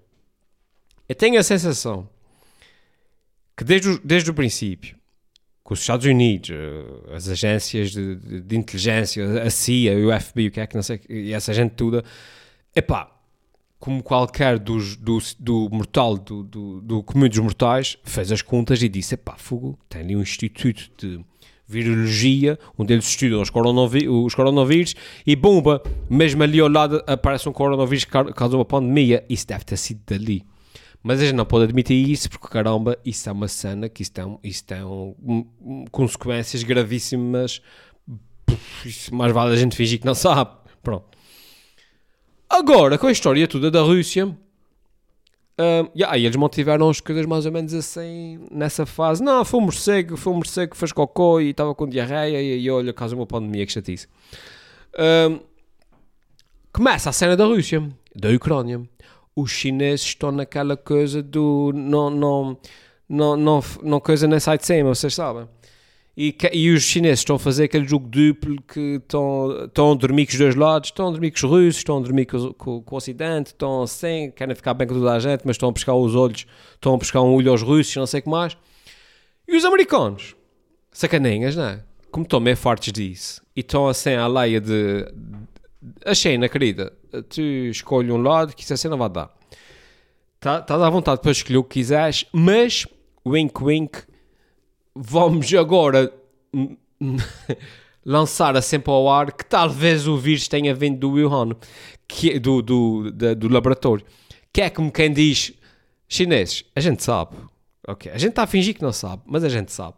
eu 1.09 1.15
tenho 1.15 1.39
a 1.39 1.43
sensação 1.43 2.07
que 3.57 3.63
desde 3.63 3.89
o, 3.89 3.99
desde 4.03 4.29
o 4.29 4.33
princípio 4.35 4.95
com 5.65 5.73
os 5.73 5.79
Estados 5.79 6.05
Unidos, 6.05 6.51
eh, 6.51 7.15
as 7.15 7.27
agências 7.27 7.89
de, 7.89 8.15
de, 8.17 8.41
de 8.41 8.55
inteligência, 8.55 9.41
a 9.41 9.49
CIA, 9.49 9.97
o 9.97 10.21
FBI, 10.21 10.47
o 10.47 10.51
que 10.51 10.59
é 10.59 10.67
que 10.67 10.75
não 10.75 10.83
sei, 10.83 11.01
e 11.09 11.33
essa 11.33 11.51
gente 11.55 11.71
toda, 11.71 12.03
epá, 12.75 13.14
como 13.85 14.01
qualquer 14.01 14.57
dos, 14.57 14.95
do, 14.95 15.19
do 15.39 15.69
mortal, 15.71 16.17
do, 16.17 16.41
do, 16.41 16.81
do 16.81 17.03
comum 17.03 17.29
dos 17.29 17.37
mortais, 17.37 17.95
fez 18.03 18.31
as 18.31 18.41
contas 18.41 18.81
e 18.81 18.89
disse, 18.89 19.13
epá, 19.13 19.35
fogo, 19.37 19.77
tem 19.87 20.01
ali 20.01 20.15
um 20.15 20.23
instituto 20.23 20.89
de 20.97 21.23
virologia, 21.67 22.57
onde 22.79 22.93
eles 22.93 23.07
estudam 23.07 23.39
os, 23.43 23.51
coronaví 23.51 24.09
os 24.09 24.33
coronavírus, 24.33 24.95
e 25.23 25.35
bomba, 25.35 25.83
mesmo 26.09 26.41
ali 26.41 26.59
ao 26.59 26.67
lado 26.67 27.03
aparece 27.05 27.47
um 27.47 27.51
coronavírus 27.51 28.05
que 28.05 28.33
causa 28.33 28.57
uma 28.57 28.65
pandemia, 28.65 29.23
isso 29.29 29.45
deve 29.45 29.63
ter 29.63 29.77
sido 29.77 30.01
dali. 30.07 30.43
Mas 31.03 31.21
a 31.21 31.25
gente 31.25 31.35
não 31.35 31.45
pode 31.45 31.65
admitir 31.65 32.09
isso 32.09 32.27
porque, 32.27 32.47
caramba, 32.47 32.97
isso 33.05 33.29
é 33.29 33.31
uma 33.31 33.47
cena 33.47 33.87
que 33.87 34.01
isso 34.01 34.11
tem 34.65 34.83
um, 34.83 35.45
um, 35.61 35.85
consequências 35.91 36.63
gravíssimas. 36.63 37.61
Isso 38.83 39.13
mais 39.13 39.31
vale 39.31 39.53
a 39.53 39.55
gente 39.55 39.75
fingir 39.75 39.99
que 39.99 40.07
não 40.07 40.15
sabe. 40.15 40.49
Pronto. 40.81 41.14
Agora, 42.57 42.97
com 42.97 43.07
a 43.07 43.11
história 43.11 43.47
toda 43.47 43.69
da 43.69 43.81
Rússia, 43.81 44.25
um, 44.25 45.89
yeah, 45.95 46.17
eles 46.17 46.35
mantiveram 46.35 46.89
as 46.89 46.99
coisas 46.99 47.25
mais 47.25 47.45
ou 47.45 47.51
menos 47.51 47.73
assim, 47.73 48.39
nessa 48.51 48.85
fase. 48.85 49.23
Não, 49.23 49.43
foi 49.43 49.59
um 49.59 49.63
morcego, 49.63 50.15
foi 50.15 50.31
um 50.33 50.37
morcego 50.37 50.71
que 50.71 50.77
fez 50.77 50.91
cocô 50.91 51.39
e 51.39 51.49
estava 51.49 51.75
com 51.75 51.87
diarreia 51.87 52.41
e, 52.41 52.61
e 52.61 52.71
olha, 52.71 52.93
caso 52.93 53.15
uma 53.15 53.25
pandemia, 53.25 53.65
que 53.65 53.71
chatice. 53.71 54.07
Um, 54.97 55.39
começa 56.71 57.09
a 57.09 57.13
cena 57.13 57.35
da 57.35 57.45
Rússia, 57.45 57.87
da 58.15 58.29
Ucrânia 58.29 58.81
os 59.35 59.51
chineses 59.51 60.05
estão 60.05 60.31
naquela 60.31 60.77
coisa 60.77 61.21
do 61.21 61.71
não, 61.75 62.09
não, 62.09 62.57
não, 63.09 63.35
não, 63.35 63.63
não 63.83 63.99
coisa 63.99 64.27
nem 64.27 64.39
sai 64.39 64.57
de 64.57 64.65
cima, 64.65 64.95
vocês 64.95 65.13
sabem. 65.13 65.47
E, 66.17 66.33
e 66.53 66.71
os 66.71 66.83
chineses 66.83 67.19
estão 67.19 67.35
a 67.35 67.39
fazer 67.39 67.65
aquele 67.65 67.85
jogo 67.85 68.07
duplo 68.07 68.61
que 68.61 69.01
estão, 69.01 69.65
estão 69.65 69.91
a 69.91 69.95
dormir 69.95 70.25
com 70.25 70.31
os 70.31 70.37
dois 70.37 70.55
lados, 70.55 70.89
estão 70.89 71.09
a 71.09 71.11
dormir 71.11 71.31
com 71.31 71.37
os 71.37 71.43
russos, 71.43 71.77
estão 71.77 71.97
a 71.97 72.01
dormir 72.01 72.25
com, 72.25 72.53
com, 72.53 72.81
com 72.81 72.95
o 72.95 72.97
Ocidente, 72.97 73.47
estão 73.47 73.83
assim, 73.83 74.31
querem 74.31 74.55
ficar 74.55 74.73
bem 74.73 74.87
com 74.87 74.93
toda 74.93 75.11
a 75.11 75.19
gente, 75.19 75.41
mas 75.43 75.55
estão 75.55 75.69
a 75.69 75.73
pescar 75.73 75.95
os 75.95 76.15
olhos, 76.15 76.45
estão 76.73 76.93
a 76.93 76.97
pescar 76.97 77.21
um 77.21 77.33
olho 77.33 77.51
aos 77.51 77.61
russos, 77.61 77.93
não 77.97 78.07
sei 78.07 78.21
o 78.21 78.23
que 78.23 78.29
mais. 78.29 78.55
E 79.45 79.57
os 79.57 79.65
americanos, 79.65 80.35
sacaninhas, 80.89 81.55
não 81.55 81.65
é? 81.65 81.83
Como 82.11 82.23
estão 82.23 82.39
meio 82.39 82.55
fartos 82.55 82.93
disso, 82.93 83.41
e 83.53 83.59
estão 83.59 83.85
assim 83.85 84.13
à 84.13 84.25
leia 84.25 84.61
de, 84.61 85.05
a 86.05 86.13
China, 86.13 86.47
querida, 86.47 86.93
tu 87.29 87.41
escolhe 87.41 88.11
um 88.11 88.21
lado 88.21 88.55
que 88.55 88.63
isso 88.63 88.73
assim 88.73 88.87
não 88.87 88.97
vai 88.97 89.09
dar. 89.09 89.35
Estás 90.35 90.65
tá 90.65 90.75
à 90.75 90.89
vontade 90.89 91.21
para 91.21 91.31
escolher 91.31 91.57
o 91.57 91.63
que 91.63 91.79
quiseres, 91.79 92.25
mas, 92.31 92.85
wink 93.25 93.63
wink, 93.63 93.99
vamos 94.95 95.53
agora 95.53 96.11
lançar 98.05 98.55
a 98.55 98.61
sempre 98.61 98.91
ao 98.91 99.09
ar 99.09 99.31
que 99.31 99.45
talvez 99.45 100.07
o 100.07 100.17
vírus 100.17 100.47
tenha 100.47 100.73
vindo 100.73 100.99
do 100.99 101.11
Wuhan, 101.11 101.55
que, 102.07 102.39
do, 102.39 102.61
do, 102.61 103.11
do, 103.11 103.35
do 103.35 103.49
laboratório. 103.49 104.05
Que 104.53 104.61
é 104.61 104.69
como 104.69 104.91
quem 104.91 105.11
diz, 105.11 105.53
chineses, 106.07 106.63
a 106.75 106.79
gente 106.79 107.03
sabe. 107.03 107.35
Ok, 107.87 108.11
a 108.11 108.17
gente 108.17 108.29
está 108.29 108.43
a 108.43 108.47
fingir 108.47 108.73
que 108.73 108.81
não 108.81 108.93
sabe, 108.93 109.21
mas 109.25 109.43
a 109.43 109.49
gente 109.49 109.71
sabe. 109.71 109.97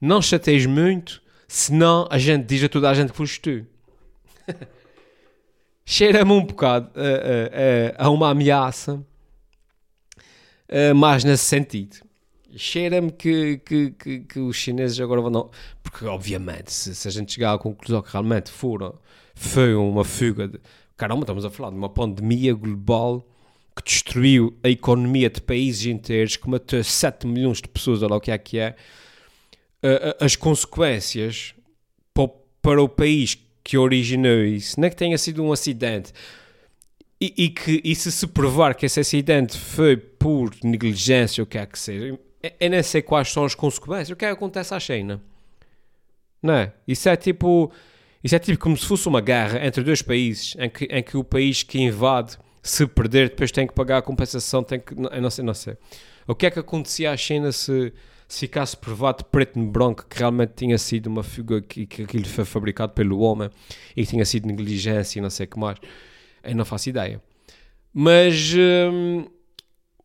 Não 0.00 0.20
chateis 0.20 0.66
muito, 0.66 1.22
senão 1.48 2.06
a 2.10 2.18
gente 2.18 2.44
diz 2.44 2.62
a 2.62 2.68
toda 2.68 2.90
a 2.90 2.94
gente 2.94 3.10
que 3.10 3.16
foste 3.16 3.40
tu. 3.40 3.66
cheira-me 5.86 6.32
um 6.32 6.44
bocado 6.44 6.90
uh, 6.90 7.00
uh, 7.00 7.94
a 7.96 8.10
uma 8.10 8.30
ameaça, 8.30 9.02
mais 10.96 11.22
nesse 11.22 11.44
sentido. 11.44 12.05
Cheira-me 12.56 13.12
que, 13.12 13.58
que, 13.58 13.90
que, 13.90 14.20
que, 14.20 14.38
os 14.38 14.56
chineses 14.56 14.98
agora 15.00 15.20
vão. 15.20 15.30
Não, 15.30 15.50
porque, 15.82 16.04
obviamente, 16.06 16.72
se, 16.72 16.94
se, 16.94 17.08
a 17.08 17.10
gente 17.10 17.32
chegar 17.32 17.54
à 17.54 17.58
conclusão 17.58 18.02
que 18.02 18.10
realmente 18.10 18.50
foram, 18.50 18.94
foi 19.34 19.74
uma 19.74 20.04
fuga 20.04 20.48
de. 20.48 20.60
Caramba, 20.96 21.22
estamos 21.22 21.44
a 21.44 21.50
falar 21.50 21.70
de 21.70 21.76
uma 21.76 21.90
pandemia 21.90 22.54
global 22.54 23.26
que 23.76 23.84
destruiu 23.84 24.56
a 24.64 24.70
economia 24.70 25.28
de 25.28 25.40
países 25.40 25.84
inteiros, 25.86 26.36
que 26.36 26.48
matou 26.48 26.82
7 26.82 27.26
milhões 27.26 27.58
de 27.58 27.68
pessoas, 27.68 28.02
olha 28.02 28.12
lá 28.12 28.16
o 28.16 28.20
que 28.20 28.30
é 28.30 28.38
que 28.38 28.58
é. 28.58 28.74
As 30.18 30.34
consequências 30.34 31.54
para 32.62 32.82
o 32.82 32.88
país 32.88 33.38
que 33.62 33.78
originou 33.78 34.44
isso, 34.44 34.80
não 34.80 34.86
é 34.86 34.90
que 34.90 34.96
tenha 34.96 35.16
sido 35.18 35.42
um 35.42 35.52
acidente, 35.52 36.12
e, 37.20 37.32
e 37.36 37.48
que 37.48 37.80
e 37.84 37.94
se 37.94 38.10
se 38.10 38.26
provar 38.26 38.74
que 38.74 38.86
esse 38.86 38.98
acidente 39.00 39.56
foi 39.56 39.96
por 39.96 40.50
negligência, 40.64 41.44
o 41.44 41.46
que 41.46 41.58
é 41.58 41.64
que 41.64 41.78
seja, 41.78 42.18
eu 42.58 42.70
nem 42.70 42.82
sei 42.82 43.02
quais 43.02 43.32
são 43.32 43.44
as 43.44 43.54
consequências, 43.54 44.10
o 44.10 44.16
que 44.16 44.24
é 44.24 44.28
que 44.28 44.34
acontece 44.34 44.74
à 44.74 44.80
China? 44.80 45.22
Não 46.42 46.54
é? 46.54 46.72
Isso 46.86 47.08
é 47.08 47.16
tipo... 47.16 47.72
Isso 48.22 48.34
é 48.34 48.38
tipo 48.38 48.58
como 48.58 48.76
se 48.76 48.84
fosse 48.86 49.06
uma 49.06 49.20
guerra 49.20 49.64
entre 49.64 49.84
dois 49.84 50.02
países, 50.02 50.56
em 50.58 50.68
que, 50.68 50.84
em 50.86 51.02
que 51.02 51.16
o 51.16 51.22
país 51.22 51.62
que 51.62 51.78
invade, 51.78 52.36
se 52.62 52.84
perder, 52.86 53.28
depois 53.28 53.52
tem 53.52 53.66
que 53.66 53.72
pagar 53.72 53.98
a 53.98 54.02
compensação, 54.02 54.64
tem 54.64 54.80
que... 54.80 54.94
Eu 54.94 55.22
não 55.22 55.30
sei, 55.30 55.44
não 55.44 55.54
sei. 55.54 55.76
O 56.26 56.34
que 56.34 56.46
é 56.46 56.50
que 56.50 56.58
acontecia 56.58 57.12
à 57.12 57.16
China 57.16 57.52
se 57.52 57.92
se 58.28 58.40
ficasse 58.40 58.76
provado 58.76 59.24
preto 59.24 59.58
no 59.58 59.66
branco 59.66 60.04
que 60.08 60.18
realmente 60.18 60.52
tinha 60.56 60.76
sido 60.78 61.06
uma 61.06 61.22
fuga 61.22 61.60
que, 61.62 61.86
que 61.86 62.02
aquilo 62.02 62.24
foi 62.24 62.44
fabricado 62.44 62.92
pelo 62.92 63.20
homem 63.20 63.50
e 63.96 64.02
que 64.02 64.10
tinha 64.10 64.24
sido 64.24 64.46
negligência 64.46 65.18
e 65.18 65.22
não 65.22 65.30
sei 65.30 65.46
o 65.46 65.48
que 65.48 65.58
mais, 65.58 65.78
eu 66.42 66.54
não 66.54 66.64
faço 66.64 66.88
ideia. 66.88 67.22
Mas 67.92 68.52
hum, 68.54 69.26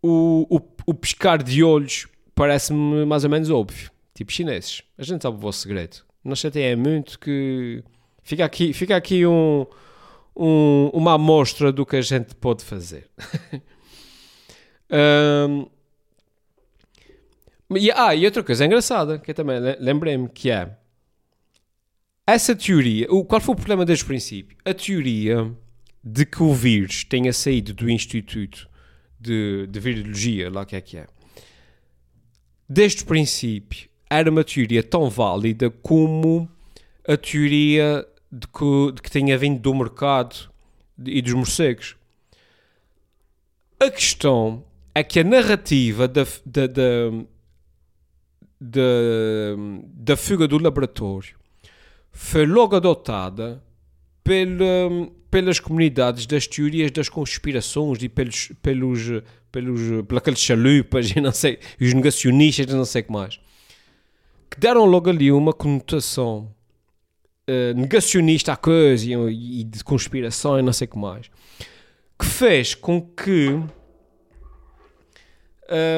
o, 0.02 0.46
o, 0.50 0.62
o 0.86 0.94
pescar 0.94 1.42
de 1.42 1.64
olhos 1.64 2.08
parece-me 2.36 3.06
mais 3.06 3.24
ou 3.24 3.30
menos 3.30 3.50
óbvio. 3.50 3.92
Tipo 4.14 4.32
chineses, 4.32 4.84
a 4.98 5.04
gente 5.04 5.22
sabe 5.22 5.38
o 5.38 5.40
vosso 5.40 5.60
segredo. 5.60 5.98
Não 6.24 6.36
chateia 6.36 6.76
muito 6.78 7.18
que 7.20 7.84
fica 8.22 8.46
aqui, 8.46 8.74
fica 8.74 8.96
aqui 8.96 9.26
um, 9.26 9.66
um, 10.36 10.90
uma 10.94 11.14
amostra 11.14 11.72
do 11.72 11.86
que 11.86 11.96
a 11.96 12.02
gente 12.02 12.36
pode 12.36 12.64
fazer. 12.64 13.10
um, 15.50 15.66
E, 17.78 17.90
ah, 17.92 18.14
e 18.14 18.26
outra 18.26 18.44
coisa 18.44 18.66
engraçada, 18.66 19.18
que 19.18 19.32
eu 19.32 19.36
também 19.36 19.60
lembrei-me, 19.80 20.28
que 20.28 20.52
é 20.52 20.78
essa 22.28 22.56
teoria, 22.56 23.08
o, 23.12 23.26
qual 23.26 23.42
foi 23.42 23.54
o 23.54 23.58
problema 23.58 23.86
desde 23.86 24.04
o 24.04 24.08
princípio? 24.08 24.58
A 24.64 24.74
teoria 24.74 25.52
de 26.04 26.26
que 26.26 26.44
o 26.44 26.54
vírus 26.54 27.04
tenha 27.04 27.32
saído 27.34 27.74
do 27.74 27.90
Instituto 27.90 28.70
de, 29.20 29.68
de 29.68 29.80
Virologia, 29.80 30.50
lá 30.50 30.66
que 30.66 30.76
é 30.76 30.82
que 30.82 30.98
é, 30.98 31.08
desde 32.74 33.04
o 33.04 33.06
princípio 33.06 33.90
era 34.10 34.32
uma 34.32 34.46
teoria 34.46 34.82
tão 34.82 35.10
válida 35.10 35.70
como 35.70 36.50
a 37.06 37.18
teoria 37.18 38.08
de 38.32 38.48
que, 38.48 38.92
de 38.94 39.02
que 39.02 39.12
tenha 39.12 39.38
vindo 39.38 39.60
do 39.60 39.76
mercado 39.76 40.50
e 41.06 41.22
dos 41.22 41.34
morcegos. 41.34 41.98
A 43.78 43.92
questão 43.92 44.64
é 44.96 45.04
que 45.04 45.20
a 45.20 45.24
narrativa 45.24 46.08
da, 46.08 46.24
da, 46.46 46.68
da 46.68 47.12
de, 48.60 49.56
da 49.94 50.16
fuga 50.16 50.48
do 50.48 50.58
laboratório 50.58 51.36
foi 52.14 52.46
logo 52.46 52.78
adotada 52.78 53.62
pela, 54.24 55.10
pelas 55.32 55.62
comunidades 55.62 56.26
das 56.26 56.46
teorias 56.46 56.92
das 56.92 57.08
conspirações 57.08 58.04
e 58.04 58.10
pelos, 58.10 58.52
pelos, 58.62 59.24
pelos, 59.50 60.06
pelos 60.06 60.40
chalupas 60.40 61.10
e 61.16 61.22
não 61.22 61.32
sei, 61.32 61.58
os 61.80 61.94
negacionistas 61.94 62.70
e 62.70 62.76
não 62.76 62.84
sei 62.84 63.02
o 63.02 63.06
que 63.06 63.12
mais, 63.12 63.40
que 64.50 64.60
deram 64.60 64.84
logo 64.84 65.10
ali 65.10 65.32
uma 65.32 65.54
conotação 65.54 66.54
uh, 67.48 67.74
negacionista 67.74 68.52
à 68.52 68.58
coisa 68.58 69.06
e, 69.06 69.62
e, 69.62 69.64
de 69.64 69.82
conspiração 69.86 70.60
e 70.60 70.62
não 70.62 70.74
sei 70.74 70.86
o 70.86 70.90
que 70.90 70.98
mais, 70.98 71.32
que 72.20 72.26
fez 72.26 72.76
com 72.76 73.02
que 73.02 73.58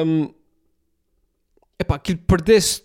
um, 0.06 0.32
epá, 1.78 1.96
aquilo 1.96 2.18
perdesse 2.20 2.84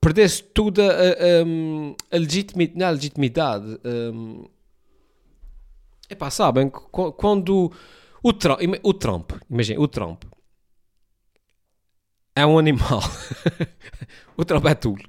perdesse 0.00 0.42
toda 0.42 0.90
a, 0.90 1.10
a, 1.10 2.16
a, 2.16 2.18
legitimidade, 2.18 2.82
a 2.82 2.90
legitimidade. 2.90 3.80
Um, 3.84 4.46
epá, 6.08 6.30
sabem, 6.30 6.70
quando 6.70 7.72
o 8.22 8.32
Trump, 8.32 8.60
o 8.82 8.94
Trump, 8.94 9.32
imagina, 9.50 9.80
o 9.80 9.88
Trump 9.88 10.24
é 12.34 12.46
um 12.46 12.58
animal. 12.58 13.00
o 14.36 14.44
Trump 14.44 14.64
é 14.66 14.74
tudo. 14.74 15.02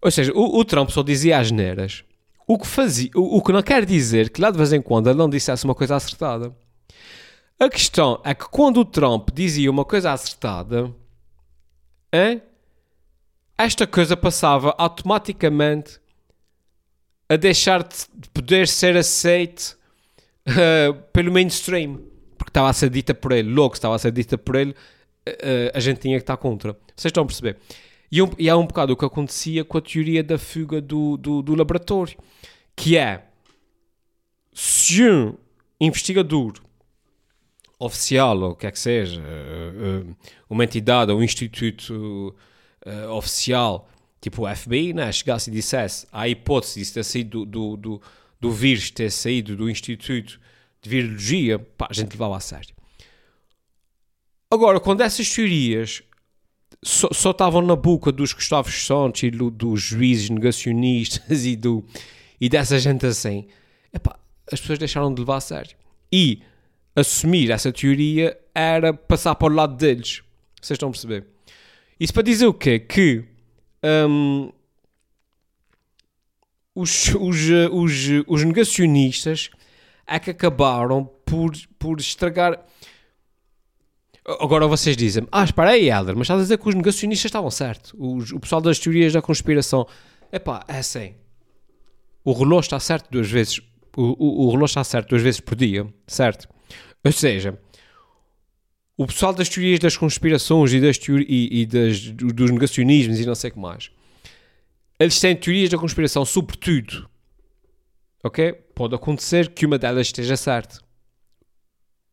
Ou 0.00 0.10
seja, 0.10 0.32
o, 0.32 0.58
o 0.58 0.64
Trump 0.64 0.88
só 0.90 1.02
dizia 1.02 1.38
as 1.38 1.50
neiras. 1.50 2.02
O 2.46 2.58
que 2.58 2.66
fazia, 2.66 3.10
o, 3.14 3.36
o, 3.36 3.42
que 3.42 3.52
não 3.52 3.62
quer 3.62 3.84
dizer 3.84 4.30
que 4.30 4.40
lá 4.40 4.50
de 4.50 4.56
vez 4.56 4.72
em 4.72 4.82
quando 4.82 5.08
ele 5.08 5.18
não 5.18 5.28
dissesse 5.28 5.64
uma 5.64 5.74
coisa 5.74 5.96
acertada. 5.96 6.56
A 7.58 7.68
questão 7.68 8.20
é 8.24 8.34
que 8.34 8.48
quando 8.48 8.80
o 8.80 8.84
Trump 8.84 9.28
dizia 9.32 9.70
uma 9.70 9.84
coisa 9.84 10.10
acertada, 10.12 10.92
hein? 12.12 12.42
esta 13.56 13.86
coisa 13.86 14.16
passava 14.16 14.74
automaticamente 14.76 16.00
a 17.32 17.36
deixar 17.36 17.82
de 17.82 18.28
poder 18.34 18.68
ser 18.68 18.94
aceite 18.94 19.74
uh, 20.48 20.94
pelo 21.12 21.32
mainstream, 21.32 22.00
porque 22.36 22.50
estava 22.50 22.68
a 22.68 22.72
ser 22.72 22.90
dita 22.90 23.14
por 23.14 23.32
ele, 23.32 23.50
logo 23.50 23.74
estava 23.74 23.94
a 23.94 23.98
ser 23.98 24.12
dita 24.12 24.36
por 24.36 24.54
ele, 24.54 24.72
uh, 24.72 25.70
a 25.72 25.80
gente 25.80 26.00
tinha 26.00 26.18
que 26.18 26.22
estar 26.22 26.36
contra. 26.36 26.76
Vocês 26.94 27.10
estão 27.10 27.22
a 27.22 27.26
perceber? 27.26 27.56
E, 28.10 28.20
um, 28.20 28.30
e 28.38 28.48
é 28.50 28.54
um 28.54 28.66
bocado 28.66 28.92
o 28.92 28.96
que 28.96 29.04
acontecia 29.04 29.64
com 29.64 29.78
a 29.78 29.80
teoria 29.80 30.22
da 30.22 30.38
fuga 30.38 30.80
do, 30.80 31.16
do, 31.16 31.40
do 31.40 31.54
laboratório, 31.54 32.18
que 32.76 32.98
é 32.98 33.24
se 34.52 35.08
um 35.08 35.34
investigador 35.80 36.52
oficial, 37.78 38.38
ou 38.38 38.50
o 38.50 38.54
que 38.54 38.66
é 38.66 38.70
que 38.70 38.78
seja, 38.78 39.20
uma 40.48 40.62
entidade 40.62 41.10
ou 41.10 41.18
um 41.18 41.22
instituto 41.22 42.36
oficial, 43.10 43.88
tipo 44.22 44.46
o 44.46 44.56
FBI, 44.56 44.94
né, 44.94 45.10
chegasse 45.10 45.50
e 45.50 45.52
dissesse 45.52 46.06
a 46.12 46.28
hipótese 46.28 46.82
de 46.82 46.92
ter 46.92 47.04
saído 47.04 47.44
do, 47.44 47.76
do, 47.76 47.76
do, 47.76 48.02
do 48.40 48.50
vírus 48.52 48.90
ter 48.90 49.10
saído 49.10 49.56
do 49.56 49.68
instituto 49.68 50.40
de 50.80 50.88
virologia, 50.88 51.58
pá, 51.58 51.88
a 51.90 51.92
gente 51.92 52.12
levava 52.12 52.36
a 52.36 52.40
sério. 52.40 52.74
Agora, 54.48 54.78
quando 54.78 55.00
essas 55.00 55.28
teorias 55.28 56.02
só, 56.84 57.08
só 57.12 57.32
estavam 57.32 57.62
na 57.62 57.74
boca 57.74 58.12
dos 58.12 58.32
Gustavo 58.32 58.70
Santos 58.70 59.24
e 59.24 59.30
do, 59.30 59.50
dos 59.50 59.82
juízes 59.82 60.30
negacionistas 60.30 61.44
e, 61.44 61.56
do, 61.56 61.84
e 62.40 62.48
dessa 62.48 62.78
gente 62.78 63.04
assim, 63.04 63.48
epá, 63.92 64.16
as 64.50 64.60
pessoas 64.60 64.78
deixaram 64.78 65.12
de 65.12 65.20
levar 65.20 65.36
a 65.36 65.40
sério. 65.40 65.76
E 66.12 66.42
assumir 66.94 67.50
essa 67.50 67.72
teoria 67.72 68.38
era 68.54 68.92
passar 68.92 69.34
para 69.34 69.52
o 69.52 69.54
lado 69.54 69.76
deles. 69.76 70.22
Vocês 70.60 70.76
estão 70.76 70.90
a 70.90 70.92
perceber? 70.92 71.26
Isso 71.98 72.12
para 72.12 72.22
dizer 72.22 72.46
o 72.46 72.54
quê? 72.54 72.78
Que 72.78 73.31
um, 73.84 74.52
os, 76.74 77.14
os, 77.14 77.38
os, 77.70 77.92
os 78.26 78.44
negacionistas 78.44 79.50
é 80.06 80.18
que 80.18 80.30
acabaram 80.30 81.04
por, 81.24 81.52
por 81.78 82.00
estragar. 82.00 82.64
Agora 84.24 84.66
vocês 84.66 84.96
dizem 84.96 85.26
ah, 85.32 85.44
espera 85.44 85.70
aí, 85.70 85.90
Helder, 85.90 86.14
mas 86.16 86.26
estás 86.26 86.40
a 86.40 86.42
dizer 86.44 86.58
que 86.58 86.68
os 86.68 86.74
negacionistas 86.74 87.28
estavam 87.28 87.50
certo. 87.50 87.96
Os, 87.98 88.32
o 88.32 88.40
pessoal 88.40 88.60
das 88.60 88.78
teorias 88.78 89.12
da 89.12 89.20
conspiração. 89.20 89.86
Epá, 90.30 90.64
é 90.68 90.78
assim. 90.78 91.14
O 92.24 92.32
relógio 92.32 92.60
está 92.60 92.80
certo 92.80 93.10
duas 93.10 93.30
vezes. 93.30 93.60
O, 93.96 94.02
o, 94.02 94.46
o 94.46 94.50
relógio 94.50 94.66
está 94.66 94.84
certo 94.84 95.10
duas 95.10 95.22
vezes 95.22 95.40
por 95.40 95.56
dia, 95.56 95.86
certo? 96.06 96.48
Ou 97.04 97.12
seja, 97.12 97.58
o 99.02 99.06
pessoal 99.06 99.32
das 99.32 99.48
teorias 99.48 99.78
das 99.78 99.96
conspirações 99.96 100.72
e, 100.72 100.80
das 100.80 100.98
teori 100.98 101.26
e, 101.28 101.62
e 101.62 101.66
das, 101.66 102.00
dos 102.00 102.50
negacionismos 102.50 103.18
e 103.20 103.26
não 103.26 103.34
sei 103.34 103.50
o 103.50 103.52
que 103.54 103.58
mais, 103.58 103.90
eles 104.98 105.18
têm 105.18 105.34
teorias 105.34 105.70
da 105.70 105.78
conspiração 105.78 106.24
sobre 106.24 106.56
tudo. 106.56 107.08
Ok? 108.24 108.52
Pode 108.74 108.94
acontecer 108.94 109.50
que 109.50 109.66
uma 109.66 109.78
delas 109.78 110.06
esteja 110.06 110.36
certa. 110.36 110.78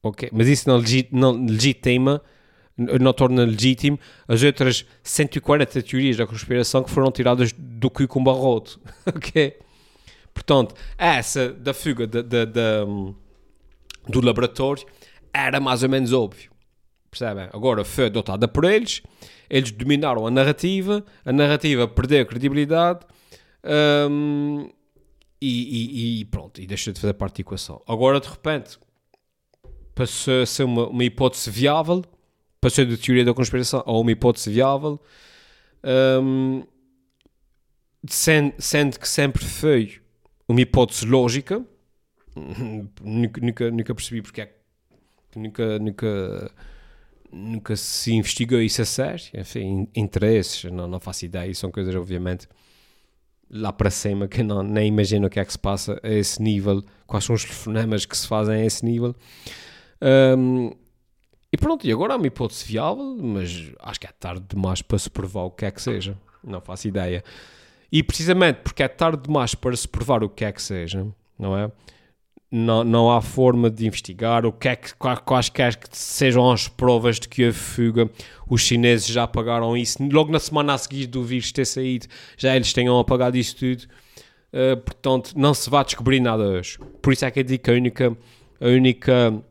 Ok? 0.02 0.30
Mas 0.32 0.48
isso 0.48 0.68
não, 0.68 0.82
não 1.12 1.46
legitima, 1.46 2.22
não 2.78 3.14
torna 3.14 3.44
legítimo 3.44 4.00
as 4.28 4.42
outras 4.42 4.86
140 5.04 5.84
teorias 5.84 6.18
da 6.18 6.26
conspiração 6.26 6.84
que 6.84 6.90
foram 6.90 7.12
tiradas 7.12 7.52
do 7.52 7.90
cu 7.90 8.08
com 8.08 8.24
barroto. 8.24 8.80
ok? 9.06 9.58
Portanto, 10.34 10.74
essa 10.98 11.50
da 11.50 11.74
fuga 11.74 12.08
da, 12.08 12.22
da, 12.22 12.46
da 12.46 12.86
do 14.08 14.22
laboratório 14.22 14.86
era 15.34 15.60
mais 15.60 15.84
ou 15.84 15.90
menos 15.90 16.12
óbvio. 16.12 16.49
Percebem? 17.10 17.50
Agora 17.52 17.84
foi 17.84 18.06
adotada 18.06 18.48
por 18.48 18.64
eles, 18.66 19.02
eles 19.50 19.72
dominaram 19.72 20.28
a 20.28 20.32
narrativa, 20.32 21.04
a 21.26 21.34
narrativa 21.34 21.88
perdeu 21.88 22.22
a 22.22 22.26
credibilidade 22.26 23.00
um, 24.10 24.70
e, 25.42 25.48
e, 25.48 26.22
e, 26.22 26.26
pronto, 26.26 26.62
e 26.62 26.68
deixou 26.68 26.94
de 26.94 27.00
fazer 27.00 27.14
parte 27.14 27.38
da 27.38 27.42
equação. 27.42 27.82
Agora, 27.88 28.20
de 28.20 28.28
repente, 28.28 28.78
passou 29.96 30.44
a 30.44 30.46
ser 30.46 30.64
uma, 30.64 30.88
uma 30.88 31.04
hipótese 31.04 31.50
viável, 31.50 32.04
passou 32.62 32.86
de 32.86 32.98
teoria 32.98 33.26
da 33.26 33.34
conspiração 33.34 33.84
a 33.86 33.92
uma 33.92 34.12
hipótese 34.12 34.52
viável, 34.52 35.00
um, 36.22 36.64
sendo, 38.08 38.54
sendo 38.60 39.00
que 39.00 39.08
sempre 39.08 39.44
foi 39.44 40.00
uma 40.48 40.62
hipótese 40.62 41.06
lógica, 41.06 41.66
nunca, 43.02 43.42
nunca, 43.42 43.72
nunca 43.72 43.96
percebi 43.96 44.22
porque 44.22 44.42
é 44.42 44.46
que 45.32 45.40
nunca, 45.40 45.80
nunca, 45.80 46.52
nunca 47.32 47.76
se 47.76 48.14
investigou 48.14 48.62
isso 48.62 48.82
a 48.82 48.86
sério. 48.86 49.24
Enfim, 49.34 49.88
interesses, 49.96 50.72
não, 50.72 50.88
não 50.88 51.00
faço 51.00 51.26
ideia. 51.26 51.54
São 51.54 51.72
coisas, 51.72 51.94
obviamente, 51.96 52.48
lá 53.50 53.74
para 53.74 53.90
cima 53.90 54.28
que 54.28 54.44
não, 54.44 54.62
nem 54.62 54.88
imagino 54.88 55.28
o 55.28 55.30
que 55.30 55.40
é 55.40 55.46
que 55.46 55.52
se 55.52 55.60
passa 55.60 56.00
a 56.04 56.10
esse 56.10 56.42
nível, 56.42 56.84
quais 57.08 57.26
são 57.26 57.36
os 57.36 57.44
telefonemas 57.44 58.06
que 58.06 58.18
se 58.18 58.28
fazem 58.28 58.62
a 58.62 58.66
esse 58.66 58.86
nível. 58.86 59.16
Um, 60.38 60.72
e 61.52 61.58
pronto, 61.58 61.86
e 61.88 61.92
agora 61.92 62.14
há 62.14 62.18
uma 62.18 62.28
hipótese 62.28 62.64
viável, 62.66 63.18
mas 63.20 63.72
acho 63.80 64.00
que 64.00 64.06
é 64.06 64.12
tarde 64.12 64.46
demais 64.48 64.82
para 64.82 65.00
se 65.00 65.10
provar 65.10 65.44
o 65.46 65.52
que 65.52 65.66
é 65.66 65.72
que 65.72 65.82
seja. 65.82 66.16
Não 66.44 66.62
faço 66.62 66.88
ideia. 66.88 67.24
E 67.92 68.04
precisamente 68.04 68.60
porque 68.64 68.84
é 68.84 68.88
tarde 68.88 69.24
demais 69.24 69.56
para 69.56 69.76
se 69.76 69.88
provar 69.88 70.24
o 70.24 70.30
que 70.30 70.46
é 70.46 70.52
que 70.52 70.62
seja, 70.62 71.08
não 71.38 71.58
é? 71.58 71.72
Não, 72.52 72.84
não 72.84 73.12
há 73.12 73.22
forma 73.22 73.70
de 73.70 73.86
investigar 73.86 74.46
o 74.46 74.52
que 74.52 74.70
é 74.70 74.76
que, 74.76 74.94
quaisquer 74.96 75.76
que 75.76 75.88
sejam 75.96 76.50
as 76.52 76.68
provas 76.68 77.20
de 77.20 77.28
que 77.28 77.46
a 77.46 77.54
fuga. 77.54 78.10
Os 78.50 78.62
chineses 78.62 79.08
já 79.08 79.24
apagaram 79.24 79.78
isso. 79.78 79.98
Logo 80.12 80.32
na 80.32 80.40
semana 80.40 80.74
a 80.74 80.78
seguir 80.78 81.06
do 81.06 81.24
vírus 81.24 81.52
ter 81.52 81.66
saído, 81.66 82.08
já 82.38 82.56
eles 82.56 82.74
tenham 82.74 82.98
apagado 82.98 83.38
isso 83.38 83.56
tudo. 83.56 83.84
Uh, 84.52 84.78
portanto, 84.78 85.34
não 85.36 85.54
se 85.54 85.70
vai 85.70 85.86
descobrir 85.86 86.20
nada 86.20 86.44
hoje. 86.44 86.80
Por 87.02 87.14
isso 87.14 87.24
é 87.24 87.32
que 87.32 87.40
eu 87.40 87.44
digo 87.44 87.64
que 87.64 87.70
a 87.70 87.74
única, 87.74 88.18
a 88.60 88.68
única, 88.68 89.44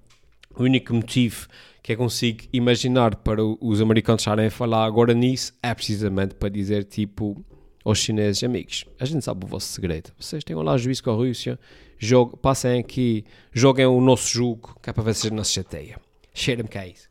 o 0.56 0.62
único 0.64 0.92
motivo 0.92 1.46
que 1.80 1.92
eu 1.92 1.96
consigo 1.96 2.40
imaginar 2.52 3.14
para 3.16 3.40
os 3.44 3.80
americanos 3.80 4.22
estarem 4.22 4.46
a 4.46 4.50
falar 4.50 4.84
agora 4.84 5.14
nisso 5.14 5.54
é 5.62 5.72
precisamente 5.72 6.34
para 6.34 6.48
dizer 6.48 6.84
tipo 6.84 7.42
aos 7.84 8.00
chineses, 8.00 8.44
amigos, 8.44 8.84
a 9.00 9.06
gente 9.06 9.24
sabe 9.24 9.46
o 9.46 9.48
vosso 9.48 9.68
segredo. 9.68 10.11
Vocês 10.18 10.44
tenham 10.44 10.61
lá 10.62 10.76
juízo 10.76 11.02
com 11.02 11.11
a 11.11 11.14
Rússia, 11.14 11.58
jogo, 11.98 12.37
passem 12.37 12.78
aqui, 12.80 13.24
joguem 13.52 13.87
o 13.87 14.00
nosso 14.00 14.28
jogo, 14.28 14.78
que 14.82 14.90
é 14.90 14.92
para 14.92 15.02
ver 15.02 15.14
se 15.14 15.30
não 15.30 15.44
se 15.44 15.54
chateia. 15.54 16.00
Cheira-me 16.32 16.68
que 16.68 16.78
é 16.78 16.88
isso. 16.88 17.08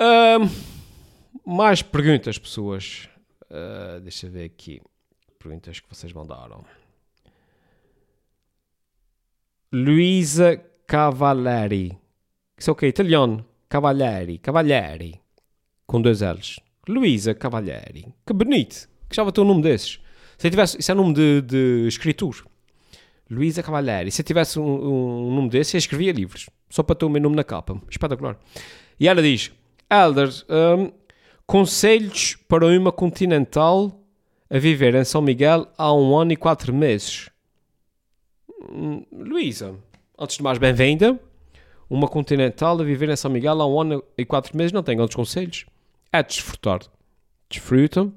Um, 0.00 0.48
mais 1.44 1.82
perguntas, 1.82 2.38
pessoas. 2.38 3.08
Uh, 3.50 4.00
deixa 4.00 4.26
eu 4.26 4.30
ver 4.30 4.44
aqui. 4.44 4.80
Perguntas 5.38 5.80
que 5.80 5.88
vocês 5.88 6.12
mandaram. 6.12 6.64
Luísa 9.72 10.56
Cavalieri. 10.86 11.98
Isso 12.56 12.70
é 12.70 12.72
o 12.72 12.76
que? 12.76 12.86
Italiano. 12.86 13.44
Cavalieri. 13.68 14.38
Cavalieri. 14.38 15.20
Com 15.86 16.00
dois 16.00 16.20
L's. 16.20 16.60
Luísa 16.88 17.34
Cavalieri. 17.34 18.14
Que 18.26 18.32
bonito. 18.32 18.88
Que 19.08 19.32
ter 19.32 19.40
um 19.40 19.44
nome 19.44 19.62
desses. 19.62 20.00
Se 20.38 20.50
tivesse, 20.50 20.78
isso 20.78 20.90
é 20.90 20.94
nome 20.94 21.14
de, 21.14 21.42
de 21.42 21.86
escritor. 21.86 22.44
Luísa 23.34 23.62
Cavalieri. 23.62 24.10
Se 24.10 24.22
eu 24.22 24.24
tivesse 24.24 24.58
um, 24.58 25.26
um, 25.26 25.34
nome 25.34 25.48
desse, 25.48 25.76
eu 25.76 25.78
escrevia 25.78 26.12
livros. 26.12 26.48
Só 26.70 26.82
para 26.82 26.94
ter 26.94 27.04
o 27.04 27.10
meu 27.10 27.20
nome 27.20 27.36
na 27.36 27.44
capa. 27.44 27.80
Espetacular. 27.90 28.38
E 28.98 29.08
ela 29.08 29.20
diz: 29.20 29.52
Elder, 29.90 30.28
um, 30.48 30.92
conselhos 31.46 32.36
para 32.48 32.66
uma 32.66 32.92
continental 32.92 34.00
a 34.48 34.58
viver 34.58 34.94
em 34.94 35.04
São 35.04 35.20
Miguel 35.20 35.66
há 35.76 35.92
um 35.92 36.16
ano 36.16 36.32
e 36.32 36.36
quatro 36.36 36.72
meses. 36.72 37.28
Hum, 38.70 39.04
Luísa, 39.12 39.74
antes 40.18 40.36
de 40.36 40.42
mais, 40.42 40.58
bem-vinda. 40.58 41.18
Uma 41.90 42.08
continental 42.08 42.80
a 42.80 42.84
viver 42.84 43.08
em 43.10 43.16
São 43.16 43.30
Miguel 43.30 43.60
há 43.60 43.66
um 43.66 43.80
ano 43.80 44.04
e 44.16 44.24
quatro 44.24 44.56
meses 44.56 44.72
não 44.72 44.82
tem 44.82 44.98
outros 45.00 45.16
conselhos. 45.16 45.66
É 46.12 46.22
desfrutar. 46.22 46.80
Desfruta. 47.50 48.10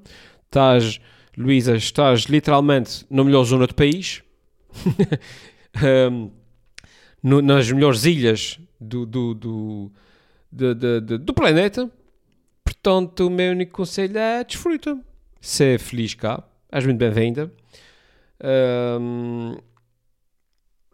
Estás, 0.44 1.00
Luísa, 1.36 1.76
estás 1.76 2.22
literalmente 2.22 3.04
na 3.10 3.22
melhor 3.22 3.44
zona 3.44 3.66
do 3.66 3.74
país 3.74 4.22
um, 6.10 6.30
no, 7.22 7.42
nas 7.42 7.70
melhores 7.70 8.04
ilhas 8.04 8.60
do, 8.80 9.04
do, 9.06 9.34
do, 9.34 9.92
do, 10.52 11.18
do 11.18 11.34
planeta. 11.34 11.90
Portanto, 12.64 13.26
o 13.26 13.30
meu 13.30 13.52
único 13.52 13.72
conselho 13.72 14.18
é 14.18 14.44
desfruta. 14.44 14.98
Ser 15.40 15.78
feliz 15.78 16.14
cá. 16.14 16.42
És 16.70 16.84
muito 16.84 16.98
bem-vinda. 16.98 17.52
Um, 19.00 19.56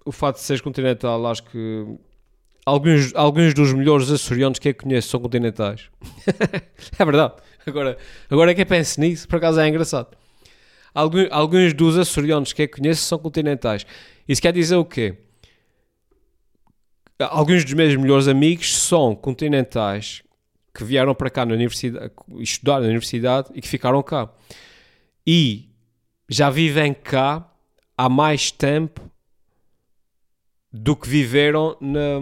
o 0.04 0.12
fato 0.12 0.36
de 0.36 0.42
seres 0.42 0.60
continental, 0.60 1.26
acho 1.26 1.42
que 1.44 1.98
alguns, 2.64 3.14
alguns 3.14 3.54
dos 3.54 3.72
melhores 3.72 4.10
açorianos 4.10 4.58
que 4.58 4.68
eu 4.68 4.74
conheço 4.74 5.08
são 5.08 5.20
continentais. 5.20 5.90
é 6.98 7.04
verdade. 7.04 7.34
Agora, 7.66 7.96
agora 8.30 8.50
é 8.50 8.54
que 8.54 8.62
eu 8.62 8.66
penso 8.66 9.00
nisso, 9.00 9.26
por 9.26 9.36
acaso 9.36 9.60
é 9.60 9.68
engraçado. 9.68 10.16
Alguns, 10.94 11.26
alguns 11.30 11.74
dos 11.74 11.98
açorianos 11.98 12.52
que 12.52 12.62
eu 12.62 12.68
conheço 12.68 13.02
são 13.02 13.18
continentais. 13.18 13.84
Isso 14.28 14.40
quer 14.40 14.52
dizer 14.52 14.76
o 14.76 14.84
quê? 14.84 15.18
Alguns 17.18 17.64
dos 17.64 17.74
meus 17.74 17.96
melhores 17.96 18.28
amigos 18.28 18.76
são 18.76 19.14
continentais 19.14 20.22
que 20.72 20.84
vieram 20.84 21.14
para 21.14 21.30
cá 21.30 21.44
na 21.44 21.54
universidade, 21.54 22.12
estudar 22.38 22.80
na 22.80 22.86
universidade 22.86 23.50
e 23.54 23.60
que 23.60 23.68
ficaram 23.68 24.02
cá. 24.02 24.30
E 25.26 25.68
já 26.28 26.50
vivem 26.50 26.94
cá 26.94 27.48
há 27.96 28.08
mais 28.08 28.50
tempo 28.50 29.10
do 30.72 30.96
que 30.96 31.08
viveram 31.08 31.76
na, 31.80 32.20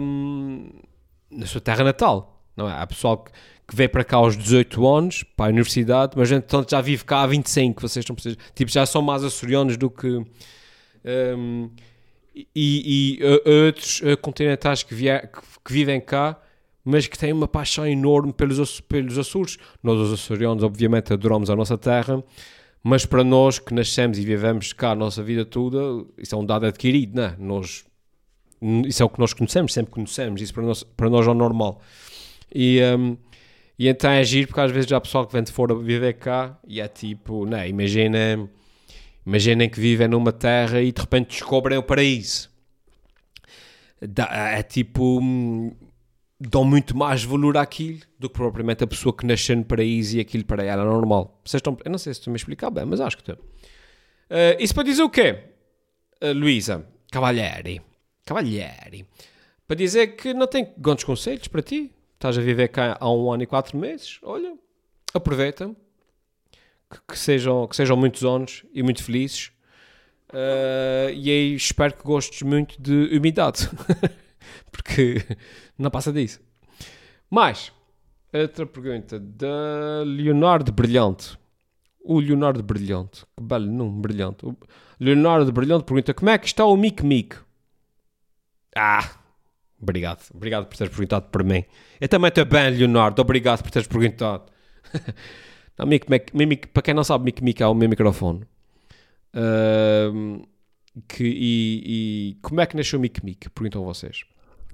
na 1.31 1.45
sua 1.45 1.61
terra 1.61 1.83
natal. 1.83 2.43
Não 2.55 2.69
é? 2.69 2.73
Há 2.73 2.85
pessoal 2.85 3.17
que, 3.17 3.31
que 3.67 3.75
veio 3.75 3.89
para 3.89 4.03
cá 4.03 4.17
aos 4.17 4.37
18 4.37 4.87
anos, 4.87 5.23
para 5.23 5.45
a 5.45 5.49
universidade, 5.49 6.13
mas 6.17 6.31
então 6.31 6.65
já 6.67 6.81
vive 6.81 7.05
cá 7.05 7.21
há 7.21 7.27
25, 7.27 7.81
vocês 7.81 8.03
estão 8.03 8.15
precisando, 8.15 8.39
tipo, 8.53 8.71
já 8.71 8.85
são 8.85 9.01
mais 9.01 9.23
açorianos 9.23 9.77
do 9.77 9.89
que... 9.89 10.23
Um, 11.05 11.69
e, 12.35 13.19
e 13.19 13.23
uh, 13.23 13.65
outros 13.67 14.01
uh, 14.01 14.17
continentais 14.17 14.81
que, 14.81 14.95
vier, 14.95 15.31
que, 15.31 15.39
que, 15.63 15.71
vivem 15.71 16.01
cá, 16.01 16.39
mas 16.83 17.05
que 17.05 17.17
têm 17.17 17.31
uma 17.31 17.47
paixão 17.47 17.85
enorme 17.85 18.33
pelos, 18.33 18.81
pelos 18.81 19.17
Açores. 19.17 19.57
Nós, 19.83 19.99
os 19.99 20.13
açorianos, 20.13 20.63
obviamente, 20.63 21.13
adoramos 21.13 21.49
a 21.51 21.55
nossa 21.55 21.77
terra, 21.77 22.23
mas 22.83 23.05
para 23.05 23.23
nós 23.23 23.59
que 23.59 23.73
nascemos 23.73 24.17
e 24.17 24.25
vivemos 24.25 24.73
cá 24.73 24.91
a 24.91 24.95
nossa 24.95 25.21
vida 25.21 25.45
toda, 25.45 25.77
isso 26.17 26.33
é 26.33 26.37
um 26.37 26.45
dado 26.45 26.65
adquirido, 26.65 27.15
não 27.15 27.23
é? 27.23 27.35
Nós, 27.37 27.85
isso 28.85 29.03
é 29.03 29.05
o 29.05 29.09
que 29.09 29.19
nós 29.19 29.33
conhecemos, 29.33 29.71
sempre 29.71 29.91
conhecemos, 29.91 30.41
isso 30.41 30.53
para 30.53 30.63
nós, 30.63 30.83
para 30.83 31.09
nós 31.09 31.27
é 31.27 31.29
o 31.29 31.33
normal. 31.35 31.81
E, 32.53 32.81
um, 32.97 33.15
e 33.77 33.87
então 33.87 34.11
é 34.11 34.23
giro, 34.23 34.47
porque 34.47 34.61
às 34.61 34.71
vezes 34.71 34.89
já 34.89 34.97
há 34.97 35.01
pessoal 35.01 35.25
que 35.25 35.33
vem 35.33 35.43
de 35.43 35.51
fora 35.51 35.75
viver 35.75 36.13
cá 36.13 36.57
e 36.67 36.79
é 36.79 36.87
tipo, 36.87 37.45
não 37.45 37.57
é? 37.57 37.67
Imagina 37.67 38.49
Imaginem 39.25 39.69
que 39.69 39.79
vivem 39.79 40.07
numa 40.07 40.33
terra 40.33 40.81
e 40.81 40.91
de 40.91 40.99
repente 40.99 41.29
descobrem 41.29 41.77
o 41.77 41.83
paraíso. 41.83 42.49
É 44.29 44.61
tipo. 44.63 45.19
Hum, 45.21 45.71
dão 46.39 46.65
muito 46.65 46.95
mais 46.95 47.23
valor 47.23 47.55
àquilo 47.55 47.99
do 48.19 48.29
que 48.29 48.35
propriamente 48.35 48.83
a 48.83 48.87
pessoa 48.87 49.15
que 49.15 49.25
nasceu 49.25 49.55
no 49.55 49.63
paraíso 49.63 50.17
e 50.17 50.19
aquilo 50.19 50.43
para 50.43 50.61
ela 50.63 50.83
é 50.83 50.85
normal. 50.85 51.39
Vocês 51.45 51.59
estão, 51.59 51.77
eu 51.85 51.89
não 51.89 51.97
sei 51.97 52.13
se 52.13 52.19
estou 52.19 52.31
me 52.31 52.37
explicar 52.37 52.69
bem, 52.69 52.85
mas 52.85 52.99
acho 52.99 53.15
que 53.15 53.31
estou. 53.31 53.35
Uh, 53.35 54.59
isso 54.59 54.73
para 54.73 54.83
dizer 54.83 55.03
o 55.03 55.09
quê? 55.09 55.39
Uh, 56.21 56.33
Luísa, 56.33 56.85
Cavalieri. 57.09 57.81
Cavalieri. 58.25 59.05
Para 59.65 59.77
dizer 59.77 60.07
que 60.17 60.33
não 60.33 60.47
tenho 60.47 60.67
grandes 60.77 61.05
conselhos 61.05 61.47
para 61.47 61.61
ti. 61.61 61.91
Estás 62.23 62.37
a 62.37 62.41
viver 62.41 62.69
cá 62.69 62.95
há 63.01 63.11
um 63.11 63.29
ano 63.33 63.43
e 63.43 63.45
quatro 63.45 63.77
meses. 63.77 64.17
Olha, 64.23 64.57
aproveita 65.13 65.75
que, 67.05 67.19
sejam, 67.19 67.67
que 67.67 67.75
sejam 67.75 67.97
muitos 67.97 68.23
anos 68.23 68.63
e 68.73 68.81
muito 68.81 69.03
felizes. 69.03 69.51
Uh, 70.29 71.11
e 71.13 71.29
aí 71.29 71.53
espero 71.53 71.93
que 71.93 72.01
gostes 72.01 72.41
muito 72.43 72.81
de 72.81 73.17
umidade, 73.17 73.69
porque 74.71 75.17
não 75.77 75.91
passa 75.91 76.13
disso. 76.13 76.39
Mais, 77.29 77.73
outra 78.31 78.65
pergunta 78.67 79.19
da 79.19 80.03
Leonardo 80.05 80.71
Brilhante. 80.71 81.37
O 82.01 82.21
Leonardo 82.21 82.63
Brilhante, 82.63 83.25
que 83.35 83.43
belo 83.43 83.69
nome, 83.69 83.99
Brilhante. 83.99 84.45
O 84.45 84.57
Leonardo 84.97 85.51
Brilhante 85.51 85.83
pergunta: 85.83 86.13
como 86.13 86.29
é 86.29 86.37
que 86.37 86.45
está 86.45 86.63
o 86.63 86.77
Mic 86.77 87.03
Mic? 87.03 87.35
Ah, 88.73 89.22
obrigado, 89.83 90.23
obrigado 90.33 90.65
por 90.65 90.77
teres 90.77 90.91
perguntado 90.91 91.27
para 91.29 91.43
mim. 91.43 91.63
Eu 92.01 92.07
também 92.07 92.29
estou 92.29 92.45
bem, 92.45 92.71
Leonardo, 92.71 93.21
obrigado 93.21 93.61
por 93.61 93.69
teres 93.69 93.87
perguntado. 93.87 94.43
Não, 95.77 95.87
mic, 95.87 96.07
mic, 96.33 96.67
para 96.67 96.83
quem 96.83 96.93
não 96.93 97.03
sabe, 97.03 97.25
Mic 97.25 97.43
Mic 97.43 97.61
é 97.61 97.67
o 97.67 97.73
meu 97.73 97.89
microfone. 97.89 98.43
Uh, 99.33 100.47
que, 101.07 101.23
e, 101.23 101.83
e, 101.85 102.37
como 102.43 102.61
é 102.61 102.65
que 102.67 102.77
nasceu 102.77 102.99
o 102.99 103.01
Mic 103.01 103.25
Mic? 103.25 103.49
Perguntam 103.49 103.83
vocês. 103.83 104.23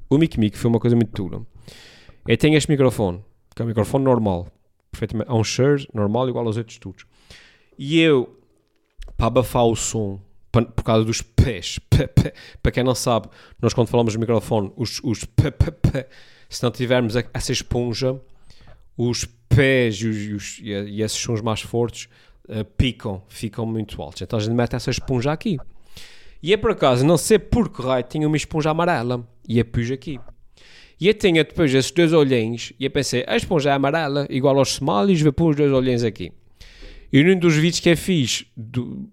O 0.10 0.18
Mic 0.18 0.38
Mic 0.38 0.58
foi 0.58 0.70
uma 0.70 0.80
coisa 0.80 0.96
muito 0.98 1.12
dura. 1.12 1.42
Eu 2.28 2.38
tenho 2.38 2.58
este 2.58 2.70
microfone, 2.70 3.24
que 3.56 3.62
é 3.62 3.66
um 3.66 3.68
microfone 3.70 4.04
normal, 4.04 4.52
perfeitamente, 4.92 5.30
é 5.30 5.34
um 5.34 5.44
Shure 5.44 5.88
normal 5.94 6.28
igual 6.28 6.46
aos 6.46 6.58
outros 6.58 6.78
todos. 6.78 7.06
E 7.78 8.00
eu, 8.02 8.38
para 9.16 9.28
abafar 9.28 9.66
o 9.66 9.76
som, 9.76 10.20
por 10.52 10.84
causa 10.84 11.06
dos 11.06 11.22
pés, 11.22 11.80
para 12.62 12.72
quem 12.72 12.84
não 12.84 12.96
sabe, 12.96 13.28
nós 13.62 13.74
quando 13.74 13.88
falamos 13.88 14.14
de 14.14 14.20
microfone, 14.20 14.72
os, 14.76 15.00
os 15.04 15.26
se 16.50 16.64
não 16.64 16.72
tivermos 16.72 17.16
essa 17.16 17.52
esponja, 17.52 18.20
os 18.98 19.26
pés 19.48 20.02
e, 20.02 20.08
os, 20.08 20.28
os, 20.28 20.60
e, 20.62 21.02
esses 21.02 21.18
sons 21.18 21.42
mais 21.42 21.62
fortes 21.62 22.10
uh, 22.50 22.66
picam, 22.78 23.22
ficam 23.30 23.66
muito 23.66 24.02
altos. 24.02 24.22
Então 24.22 24.40
a 24.40 24.42
gente 24.42 24.54
mete 24.54 24.76
essa 24.76 24.90
esponja 24.90 25.32
aqui. 25.32 25.58
E 26.42 26.54
é 26.54 26.58
por 26.58 26.72
acaso, 26.72 27.06
não 27.06 27.18
sei 27.18 27.38
por 27.38 27.70
que 27.70 27.82
raio, 27.82 28.04
tinha 28.04 28.28
uma 28.28 28.38
esponja 28.38 28.72
amarela 28.72 29.28
e 29.48 29.60
a 29.60 29.66
pus 29.66 29.92
aqui. 29.92 30.20
E 31.00 31.08
eu 31.08 31.14
tinha 31.14 31.44
depois 31.44 31.74
esses 31.74 31.92
dois 31.92 32.12
olhinhos 32.12 32.74
e 32.80 32.86
eu 32.86 32.92
pensei, 32.92 33.24
a 33.28 33.38
esponja 33.38 33.70
é 33.70 33.74
amarela, 33.74 34.26
igual 34.30 34.58
aos 34.58 34.74
somalis, 34.74 35.22
vou 35.22 35.32
pôr 35.32 35.52
os 35.52 35.56
dois 35.56 35.72
olhinhos 35.72 36.04
aqui. 36.04 36.32
E 37.12 37.24
num 37.24 37.38
dos 37.38 37.56
vídeos 37.56 37.80
que 37.80 37.90
eu 37.90 37.98
fiz, 37.98 38.46
do, 38.56 39.10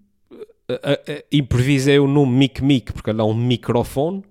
improvisei 1.31 1.99
o 1.99 2.07
nome 2.07 2.31
Mic 2.33 2.61
Mic, 2.61 2.93
porque 2.93 3.09
é 3.09 3.13
um 3.13 3.33
microfone. 3.33 4.23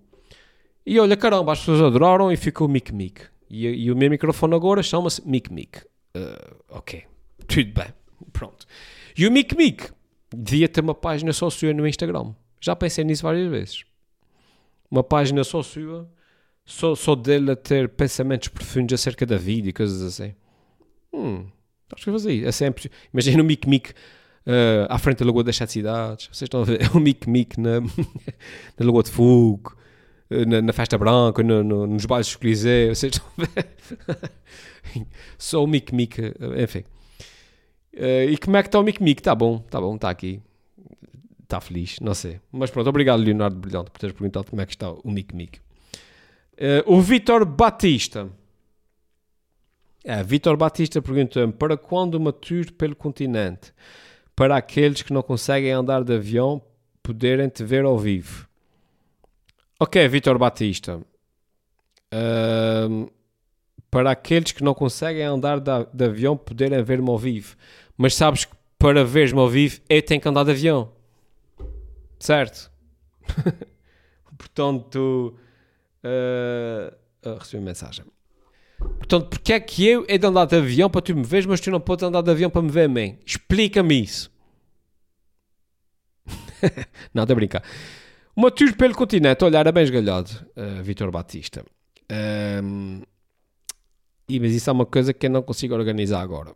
E 0.85 1.01
olha, 1.01 1.16
caramba, 1.16 1.53
as 1.53 1.61
pessoas 1.61 1.81
adoraram 1.81 2.31
e 2.31 2.37
ficou 2.37 2.68
Mic 2.68 2.92
Mic. 2.92 3.22
E, 3.49 3.66
e 3.66 3.90
o 3.90 3.96
meu 3.96 4.11
microfone 4.11 4.55
agora 4.55 4.83
chama-se 4.83 5.27
Mic 5.27 5.53
Mic. 5.53 5.79
Uh, 6.16 6.57
ok, 6.68 7.05
tudo 7.46 7.72
bem, 7.72 7.88
pronto. 8.33 8.66
E 9.16 9.27
o 9.27 9.33
Mic 9.33 9.57
Mic 9.57 9.90
devia 10.35 10.68
ter 10.68 10.81
uma 10.81 10.94
página 10.94 11.33
só 11.33 11.49
sua 11.49 11.72
no 11.72 11.87
Instagram. 11.87 12.35
Já 12.61 12.77
pensei 12.77 13.05
nisso 13.05 13.22
várias 13.22 13.51
vezes. 13.51 13.85
Uma 14.90 15.03
página 15.03 15.42
só 15.42 15.62
sua, 15.62 16.09
só, 16.64 16.94
só 16.94 17.14
dele 17.14 17.53
a 17.53 17.57
ter 17.57 17.88
pensamentos 17.88 18.49
profundos 18.49 18.94
acerca 18.94 19.25
da 19.25 19.37
vida 19.37 19.68
e 19.68 19.72
coisas 19.72 20.03
assim. 20.03 20.35
Hum, 21.12 21.46
acho 21.94 22.05
que 22.05 22.11
fazer 22.11 22.33
isso. 22.33 22.49
É 22.49 22.53
sempre. 22.53 22.90
Imagina 23.12 23.42
o 23.42 23.46
Mic 23.46 23.68
Mic 23.68 23.92
uh, 24.46 24.87
à 24.88 24.98
frente 24.98 25.18
da 25.18 25.26
Lagoa 25.26 25.44
das 25.44 25.56
Sete 25.56 25.72
Cidades. 25.72 26.26
Vocês 26.26 26.42
estão 26.42 26.62
a 26.62 26.64
ver? 26.64 26.94
O 26.94 27.00
Mic 27.00 27.28
Mic 27.28 27.61
na, 27.61 27.80
na 28.78 28.87
Lagoa 28.87 29.02
de 29.02 29.11
Fogo. 29.11 29.76
Eh, 30.28 30.44
na, 30.44 30.61
na, 30.61 30.72
Festa 30.72 30.98
Branca, 30.98 31.42
no, 31.42 31.62
no, 31.62 31.87
nos 31.87 32.04
bailes 32.04 32.32
do 32.32 32.38
Coliseu, 32.38 32.94
vocês 32.94 33.12
estão 33.12 33.26
a 33.38 33.44
ver? 33.44 33.68
Só 35.38 35.62
o 35.62 35.66
Mic 35.66 35.94
Mic, 35.94 36.20
eh, 36.20 36.62
enfim. 36.62 36.85
Uh, 37.94 38.30
e 38.30 38.37
como 38.37 38.56
é 38.56 38.62
que 38.62 38.68
está 38.68 38.78
o 38.78 38.82
Mic 38.82 39.02
Mic? 39.02 39.20
Está 39.20 39.35
bom, 39.35 39.62
está 39.64 39.80
bom, 39.80 39.94
está 39.94 40.11
aqui. 40.11 40.42
Está 41.42 41.61
feliz, 41.61 41.98
não 42.00 42.12
sei. 42.12 42.40
Mas 42.50 42.70
pronto, 42.70 42.88
obrigado 42.88 43.20
Leonardo 43.20 43.56
Brilhante 43.56 43.90
por 43.90 43.98
teres 43.98 44.14
perguntado 44.14 44.50
como 44.50 44.61
é 44.61 44.66
que 44.66 44.72
está 44.72 44.90
o 44.90 45.11
Mic 45.11 45.35
Mic. 45.35 45.59
Uh, 46.54 46.82
o 46.87 47.00
Vitor 47.00 47.44
Batista. 47.44 48.28
É, 50.04 50.22
Vitor 50.22 50.56
Batista 50.56 51.00
pergunta-me 51.00 51.52
para 51.52 51.76
quando 51.76 52.14
uma 52.14 52.32
tour 52.32 52.70
pelo 52.72 52.94
continente? 52.94 53.72
Para 54.37 54.57
aqueles 54.59 55.01
que 55.01 55.12
não 55.12 55.22
conseguem 55.22 55.72
andar 55.72 56.05
de 56.05 56.14
avião 56.14 56.62
poderem 57.03 57.49
te 57.49 57.64
ver 57.64 57.85
ao 57.85 57.99
vivo. 57.99 58.46
Ok, 59.81 60.07
Vitor 60.09 60.38
Batista. 60.38 61.01
Uh, 62.12 63.11
para 63.90 64.11
aqueles 64.11 64.53
que 64.53 64.62
não 64.62 64.75
conseguem 64.75 65.22
andar 65.22 65.59
de, 65.59 65.70
de 65.92 66.05
avião 66.05 66.37
poderem 66.37 66.83
ver-me 66.83 67.09
ao 67.09 67.18
vivo. 67.18 67.57
Mas 67.96 68.14
sabes 68.14 68.44
que 68.44 68.55
para 68.79 69.03
ver-me 69.03 69.40
ao 69.40 69.49
vivo 69.49 69.81
eu 69.88 70.03
tenho 70.03 70.20
que 70.20 70.29
andar 70.29 70.44
de 70.44 70.51
avião. 70.51 70.92
Certo? 72.18 72.70
Portanto, 74.37 75.35
uh, 76.05 77.38
recebi 77.38 77.57
uma 77.59 77.66
mensagem. 77.66 78.05
Portanto, 78.98 79.28
porque 79.28 79.52
é 79.52 79.61
que 79.61 79.87
eu 79.87 80.04
he 80.09 80.18
de 80.18 80.26
andar 80.26 80.46
de 80.46 80.56
avião 80.56 80.90
para 80.90 81.00
tu 81.00 81.14
me 81.14 81.22
veres, 81.22 81.46
mas 81.46 81.61
tu 81.61 81.70
não 81.70 81.80
podes 81.80 82.02
andar 82.02 82.22
de 82.22 82.30
avião 82.30 82.50
para 82.50 82.62
me 82.62 82.70
ver 82.70 82.85
a 82.85 82.88
mim? 82.88 83.18
Explica-me 83.24 84.02
isso. 84.02 84.30
estou 87.14 87.22
a 87.22 87.35
brincar. 87.35 87.62
Uma 88.35 88.50
tour 88.50 88.74
pelo 88.76 88.94
continente, 88.94 89.44
olha, 89.44 89.59
era 89.59 89.72
bem 89.72 89.82
esgalhado, 89.82 90.30
uh, 90.56 90.82
Vitor 90.82 91.11
Batista. 91.11 91.64
Um, 92.62 93.02
e, 94.28 94.40
mas 94.40 94.52
isso 94.52 94.68
é 94.68 94.72
uma 94.72 94.87
coisa 94.87 95.12
que 95.12 95.26
eu 95.26 95.30
não 95.30 95.42
consigo 95.42 95.74
organizar 95.74 96.20
agora. 96.20 96.54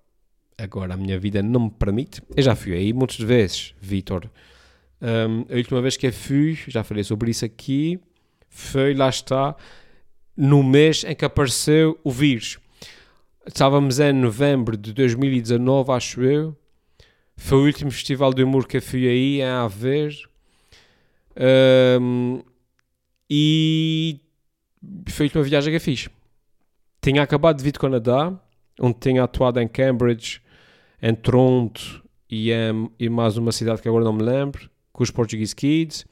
Agora 0.58 0.94
a 0.94 0.96
minha 0.96 1.18
vida 1.18 1.42
não 1.42 1.60
me 1.60 1.70
permite. 1.70 2.20
Eu 2.36 2.42
já 2.42 2.54
fui 2.54 2.74
aí 2.74 2.92
muitas 2.92 3.18
vezes, 3.18 3.74
Vitor. 3.80 4.28
Um, 5.00 5.46
a 5.50 5.56
última 5.56 5.80
vez 5.80 5.96
que 5.96 6.06
eu 6.06 6.12
fui, 6.12 6.58
já 6.68 6.84
falei 6.84 7.02
sobre 7.02 7.30
isso 7.30 7.44
aqui, 7.44 7.98
foi, 8.50 8.92
lá 8.92 9.08
está, 9.08 9.56
no 10.40 10.62
mês 10.62 11.04
em 11.04 11.14
que 11.14 11.26
apareceu 11.26 12.00
o 12.02 12.10
vírus. 12.10 12.58
Estávamos 13.46 14.00
em 14.00 14.10
novembro 14.10 14.74
de 14.74 14.94
2019, 14.94 15.92
acho 15.92 16.22
eu. 16.22 16.56
Foi 17.36 17.58
o 17.58 17.66
último 17.66 17.90
festival 17.90 18.32
de 18.32 18.42
humor 18.42 18.66
que 18.66 18.78
eu 18.78 18.82
fui 18.82 19.06
aí, 19.06 19.42
em 19.42 19.44
Haver. 19.44 20.16
Um, 22.00 22.42
e 23.28 24.18
foi 25.10 25.26
a 25.26 25.28
última 25.28 25.44
viagem 25.44 25.72
que 25.72 25.76
eu 25.76 25.80
fiz. 25.80 26.08
Tinha 27.02 27.22
acabado 27.22 27.58
de 27.58 27.64
vir 27.64 27.72
do 27.72 27.80
Canadá, 27.80 28.32
onde 28.80 28.98
tinha 28.98 29.22
atuado 29.22 29.60
em 29.60 29.68
Cambridge, 29.68 30.40
em 31.02 31.14
Toronto 31.14 32.02
e, 32.30 32.50
em, 32.50 32.90
e 32.98 33.10
mais 33.10 33.36
uma 33.36 33.52
cidade 33.52 33.82
que 33.82 33.88
agora 33.88 34.04
não 34.04 34.14
me 34.14 34.22
lembro, 34.22 34.70
com 34.90 35.02
os 35.02 35.10
Portuguese 35.10 35.54
Kids. 35.54 36.06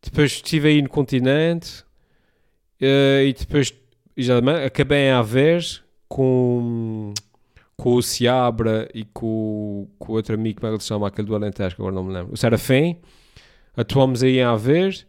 Depois 0.00 0.30
estive 0.30 0.68
aí 0.68 0.80
no 0.82 0.88
continente 0.88 1.84
uh, 2.80 3.26
e 3.26 3.32
depois 3.32 3.74
já, 4.16 4.38
acabei 4.64 5.08
em 5.08 5.10
Aver 5.10 5.62
com, 6.08 7.12
com 7.76 7.94
o 7.94 8.02
Seabra 8.02 8.88
e 8.94 9.04
com, 9.04 9.88
com 9.98 10.12
outro 10.12 10.34
amigo, 10.34 10.60
como 10.60 10.68
é 10.68 10.70
que 10.70 10.74
ele 10.76 10.82
se 10.82 10.88
chama, 10.88 11.08
aquele 11.08 11.26
do 11.26 11.34
Alentejo, 11.34 11.76
agora 11.78 11.94
não 11.94 12.04
me 12.04 12.12
lembro, 12.12 12.32
o 12.32 12.36
Serafim. 12.36 12.98
Atuamos 13.76 14.22
aí 14.22 14.38
em 14.38 14.42
Aver. 14.42 15.06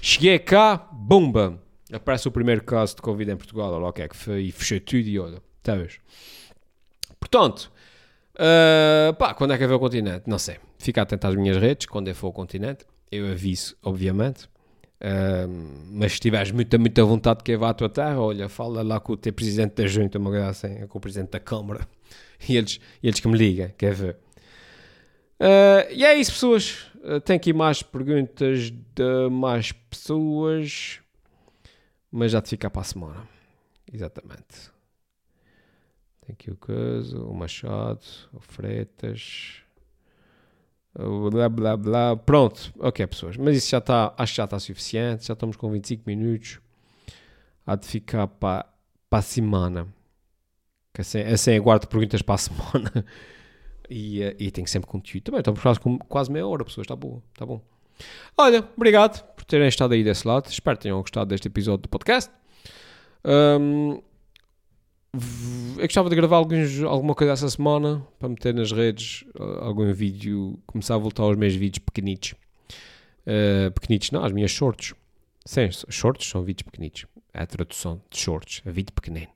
Cheguei 0.00 0.38
cá, 0.38 0.76
bomba! 0.92 1.58
aparece 1.92 2.26
o 2.26 2.30
primeiro 2.30 2.64
caso 2.64 2.96
de 2.96 3.02
Covid 3.02 3.30
em 3.30 3.36
Portugal, 3.36 3.72
olha 3.72 3.86
o 3.86 3.92
que 3.92 4.02
é 4.02 4.08
que 4.08 4.16
foi, 4.16 4.44
e 4.44 4.52
fechou 4.52 4.80
tudo 4.80 5.06
e 5.06 5.18
olha, 5.18 5.42
talvez. 5.62 6.00
Portanto, 7.20 7.70
uh, 8.34 9.14
pá, 9.14 9.34
quando 9.34 9.52
é 9.52 9.58
que 9.58 9.64
eu 9.64 9.68
ver 9.68 9.74
o 9.74 9.78
continente? 9.78 10.24
Não 10.26 10.38
sei. 10.38 10.56
Fica 10.78 11.02
atento 11.02 11.26
às 11.26 11.34
minhas 11.34 11.56
redes, 11.56 11.86
quando 11.86 12.08
eu 12.08 12.14
for 12.14 12.28
ao 12.28 12.32
continente. 12.32 12.84
Eu 13.10 13.30
aviso, 13.30 13.76
obviamente. 13.82 14.48
Mas 15.90 16.12
se 16.12 16.20
tiveres 16.20 16.52
muita, 16.52 16.78
muita 16.78 17.04
vontade 17.04 17.42
que 17.42 17.52
eu 17.52 17.58
vá 17.58 17.70
à 17.70 17.74
tua 17.74 17.88
terra, 17.88 18.20
olha, 18.20 18.48
fala 18.48 18.82
lá 18.82 19.00
com 19.00 19.14
o 19.14 19.16
teu 19.16 19.32
presidente 19.32 19.74
da 19.74 19.86
junta, 19.86 20.18
uma 20.18 20.30
coisa 20.30 20.48
assim, 20.48 20.86
com 20.86 20.98
o 20.98 21.00
presidente 21.00 21.30
da 21.30 21.40
Câmara, 21.40 21.88
e 22.48 22.56
eles, 22.56 22.78
eles 23.02 23.18
que 23.18 23.28
me 23.28 23.36
ligam, 23.36 23.68
quer 23.76 23.94
ver. 23.94 24.16
Uh, 25.40 25.90
e 25.90 26.04
é 26.04 26.14
isso, 26.14 26.32
pessoas. 26.32 26.86
Uh, 27.02 27.20
tem 27.20 27.34
aqui 27.34 27.52
mais 27.52 27.82
perguntas 27.82 28.70
de 28.70 29.28
mais 29.28 29.72
pessoas, 29.72 31.00
mas 32.12 32.30
já 32.30 32.40
te 32.40 32.50
fica 32.50 32.70
para 32.70 32.82
a 32.82 32.84
semana. 32.84 33.28
Exatamente. 33.92 34.70
Tem 36.24 36.34
aqui 36.34 36.52
o 36.52 36.56
coisa, 36.56 37.18
o 37.18 37.34
Machado, 37.34 38.06
o 38.32 38.38
Freitas, 38.38 39.62
blá 40.94 41.48
blá 41.48 41.76
blá. 41.76 42.16
Pronto, 42.16 42.72
ok, 42.78 43.06
pessoas. 43.06 43.36
Mas 43.36 43.56
isso 43.56 43.70
já 43.70 43.78
está, 43.78 44.14
acho 44.16 44.32
que 44.32 44.36
já 44.36 44.44
está 44.44 44.58
suficiente. 44.58 45.26
Já 45.26 45.32
estamos 45.32 45.56
com 45.56 45.70
25 45.70 46.02
minutos. 46.06 46.60
Há 47.66 47.76
de 47.76 47.86
ficar 47.86 48.26
para, 48.26 48.66
para 49.08 49.18
a 49.18 49.22
semana. 49.22 49.86
Que 50.92 51.00
assim, 51.00 51.20
assim 51.20 51.56
aguardo 51.56 51.86
perguntas 51.88 52.22
para 52.22 52.34
a 52.34 52.38
semana. 52.38 53.04
E, 53.90 54.22
eh, 54.22 54.34
e 54.38 54.50
tem 54.50 54.64
sempre 54.64 54.88
conteúdo. 54.88 55.24
Também 55.24 55.40
estamos 55.40 55.60
quase, 55.60 55.80
quase 56.08 56.32
meia 56.32 56.46
hora, 56.46 56.64
pessoas. 56.64 56.86
Está 56.86 56.96
bom, 56.96 57.20
está 57.30 57.44
bom. 57.44 57.60
Olha, 58.38 58.66
obrigado 58.74 59.22
por 59.34 59.44
terem 59.44 59.68
estado 59.68 59.92
aí 59.92 60.02
desse 60.02 60.26
lado. 60.26 60.48
Espero 60.48 60.78
que 60.78 60.84
tenham 60.84 61.00
gostado 61.00 61.26
deste 61.26 61.48
episódio 61.48 61.82
do 61.82 61.88
podcast. 61.90 62.30
Um, 63.24 64.00
eu 65.14 65.82
gostava 65.82 66.08
de 66.08 66.16
gravar 66.16 66.36
alguns, 66.36 66.82
alguma 66.82 67.14
coisa 67.14 67.34
essa 67.34 67.50
semana 67.50 68.06
para 68.18 68.30
meter 68.30 68.54
nas 68.54 68.72
redes 68.72 69.24
algum 69.60 69.92
vídeo, 69.92 70.58
começar 70.66 70.94
a 70.94 70.98
voltar 70.98 71.24
aos 71.24 71.36
meus 71.36 71.54
vídeos 71.54 71.84
pequenitos. 71.84 72.34
Uh, 73.26 73.70
pequenitos, 73.72 74.10
não, 74.10 74.24
as 74.24 74.32
minhas 74.32 74.50
shorts. 74.50 74.94
Sim, 75.44 75.68
shorts 75.88 76.28
são 76.28 76.42
vídeos 76.42 76.62
pequenitos. 76.62 77.04
É 77.34 77.42
a 77.42 77.46
tradução 77.46 78.00
de 78.10 78.18
shorts, 78.18 78.62
é 78.64 78.70
vídeo 78.70 78.92
pequenino. 78.92 79.30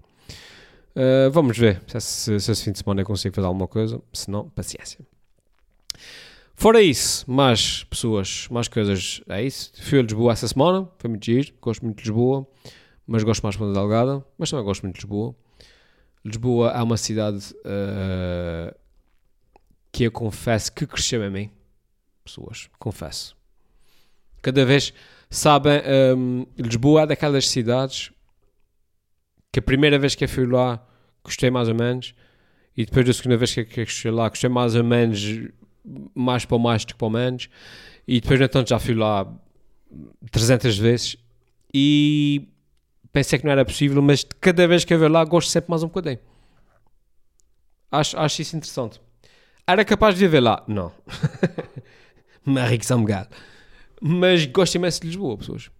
Uh, 0.97 1.31
vamos 1.31 1.59
ver 1.59 1.83
se, 1.87 2.01
se, 2.01 2.41
se 2.41 2.53
esse 2.53 2.65
fim 2.65 2.73
de 2.73 2.79
semana 2.79 3.03
eu 3.03 3.07
consigo 3.07 3.35
fazer 3.35 3.47
alguma 3.47 3.69
coisa. 3.69 4.01
Se 4.13 4.31
não, 4.31 4.49
paciência. 4.49 5.01
Fora 6.55 6.81
isso, 6.81 7.31
mais 7.31 7.85
pessoas, 7.85 8.49
mais 8.51 8.67
coisas. 8.67 9.21
É 9.29 9.43
isso. 9.43 9.73
Fui 9.83 9.99
a 9.99 10.03
Lisboa 10.03 10.33
essa 10.33 10.49
semana, 10.49 10.89
foi 10.99 11.11
muito 11.11 11.27
giro. 11.27 11.53
Gosto 11.61 11.85
muito 11.85 11.99
de 11.99 12.05
Lisboa, 12.05 12.47
mas 13.07 13.23
gosto 13.23 13.43
mais 13.43 13.55
de 13.55 13.59
Ponta 13.59 13.79
Delgada. 13.79 14.25
Mas 14.39 14.49
também 14.49 14.65
gosto 14.65 14.83
muito 14.85 14.95
de 14.95 15.03
Lisboa. 15.03 15.35
Lisboa 16.27 16.73
é 16.73 16.83
uma 16.83 16.97
cidade 16.97 17.55
uh, 17.65 18.77
que 19.93 20.05
eu 20.05 20.11
confesso 20.11 20.73
que 20.73 20.85
cresceu 20.85 21.23
em 21.23 21.31
mim. 21.31 21.51
Pessoas, 22.25 22.69
confesso. 22.81 23.37
Cada 24.43 24.65
vez, 24.65 24.93
sabem, 25.31 25.79
um, 26.17 26.41
ehm, 26.41 26.47
Lisboa 26.59 27.03
é 27.03 27.07
daquelas 27.07 27.49
cidades 27.49 28.11
que 29.53 29.61
a 29.61 29.63
primeira 29.63 29.99
vez 29.99 30.17
que 30.17 30.25
eu 30.25 30.29
fui 30.29 30.47
lá 30.47 30.85
gostei 31.23 31.49
mais 31.49 31.69
ou 31.69 31.75
menos 31.75 32.13
e 32.77 32.85
depois 32.85 33.07
da 33.07 33.13
segunda 33.13 33.37
vez 33.37 33.55
que 33.55 33.81
eu 33.81 33.87
fui 33.87 34.11
lá 34.11 34.29
gostei 34.29 34.51
mais 34.51 34.75
ou 34.75 34.85
menos 34.85 35.49
mais 36.15 36.45
para 36.45 36.57
o 36.57 36.59
mais 36.59 36.85
do 36.85 36.89
que 36.89 36.95
para 36.95 37.07
o 37.07 37.11
menos 37.11 37.49
e 38.07 38.21
depois 38.21 38.41
então 38.41 38.65
já 38.67 38.79
fui 38.79 38.95
lá 38.95 39.27
300 40.31 40.77
vezes 40.77 41.17
e 41.73 42.49
pensei 43.17 43.39
que 43.39 43.47
não 43.47 43.53
era 43.53 43.65
possível, 43.65 44.03
mas 44.03 44.23
cada 44.43 44.69
vez 44.69 44.85
que 44.85 44.93
eu 44.93 44.99
ver 44.99 45.09
lá 45.09 45.25
gosto 45.25 45.51
sempre 45.51 45.71
mais 45.71 45.83
um 45.83 45.87
bocadinho. 45.87 46.19
Acho, 47.91 48.19
acho 48.19 48.43
isso 48.43 48.55
interessante. 48.55 49.01
Era 49.67 49.87
capaz 49.87 50.15
de 50.15 50.21
viver 50.21 50.41
lá? 50.41 50.63
Não. 50.69 50.93
Marie 52.45 52.77
que 52.77 52.85
São 52.85 52.99
Miguel. 52.99 53.27
Mas 54.03 54.45
gosto 54.45 54.75
imenso 54.75 55.01
de 55.01 55.07
Lisboa, 55.07 55.39
pessoas. 55.39 55.71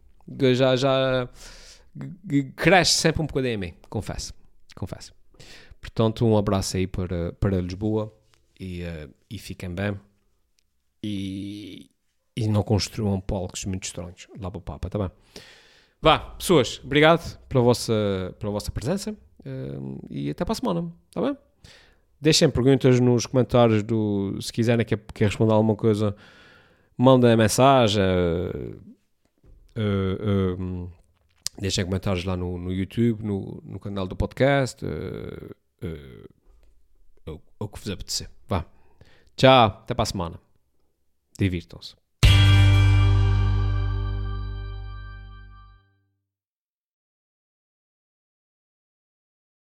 Já, 0.55 0.77
já 0.77 1.29
cresce 2.57 2.95
sempre 2.95 3.21
um 3.21 3.27
bocadinho 3.27 3.53
em 3.53 3.59
mim, 3.59 3.75
confesso. 3.91 4.33
Confesso. 4.75 5.13
Portanto, 5.79 6.25
um 6.25 6.39
abraço 6.39 6.79
aí 6.79 6.87
para, 6.87 7.35
para 7.35 7.61
Lisboa 7.61 8.11
e, 8.59 8.83
uh, 8.83 9.15
e 9.29 9.39
fiquem 9.39 9.75
bem. 9.75 10.01
E, 11.03 11.91
e 12.35 12.49
não 12.49 12.63
construam 12.63 13.21
palcos 13.21 13.67
muito 13.67 13.85
estranhos 13.85 14.27
lá 14.41 14.51
para 14.51 14.59
o 14.59 14.63
Papa, 14.63 14.89
tá 14.89 14.99
bem? 14.99 15.11
Vá, 16.07 16.21
pessoas, 16.21 16.81
obrigado 16.85 17.37
pela 17.49 17.65
vossa, 17.65 18.33
pela 18.39 18.53
vossa 18.53 18.71
presença 18.71 19.11
uh, 19.11 20.07
e 20.09 20.31
até 20.31 20.45
para 20.45 20.53
a 20.53 20.55
semana, 20.55 20.93
está 21.09 21.21
bem? 21.21 21.37
Deixem 22.21 22.49
perguntas 22.49 23.01
nos 23.01 23.27
comentários 23.27 23.83
do. 23.83 24.41
Se 24.41 24.53
quiserem 24.53 24.87
que, 24.87 24.97
que 24.97 25.25
responder 25.25 25.53
alguma 25.53 25.75
coisa, 25.75 26.15
mandem 26.97 27.37
mensagem. 27.37 28.05
Uh, 29.77 30.89
deixem 31.59 31.85
comentários 31.85 32.25
lá 32.25 32.37
no, 32.37 32.57
no 32.57 32.73
YouTube, 32.73 33.25
no, 33.25 33.61
no 33.65 33.81
canal 33.81 34.07
do 34.07 34.15
podcast. 34.15 34.87
o 37.59 37.69
que 37.69 37.81
vos 37.81 37.91
apetecer. 37.91 38.31
Vá. 38.47 38.65
Tchau, 39.35 39.67
até 39.67 39.93
para 39.93 40.05
a 40.05 40.07
semana. 40.07 40.41
Divirtam-se. 41.37 41.97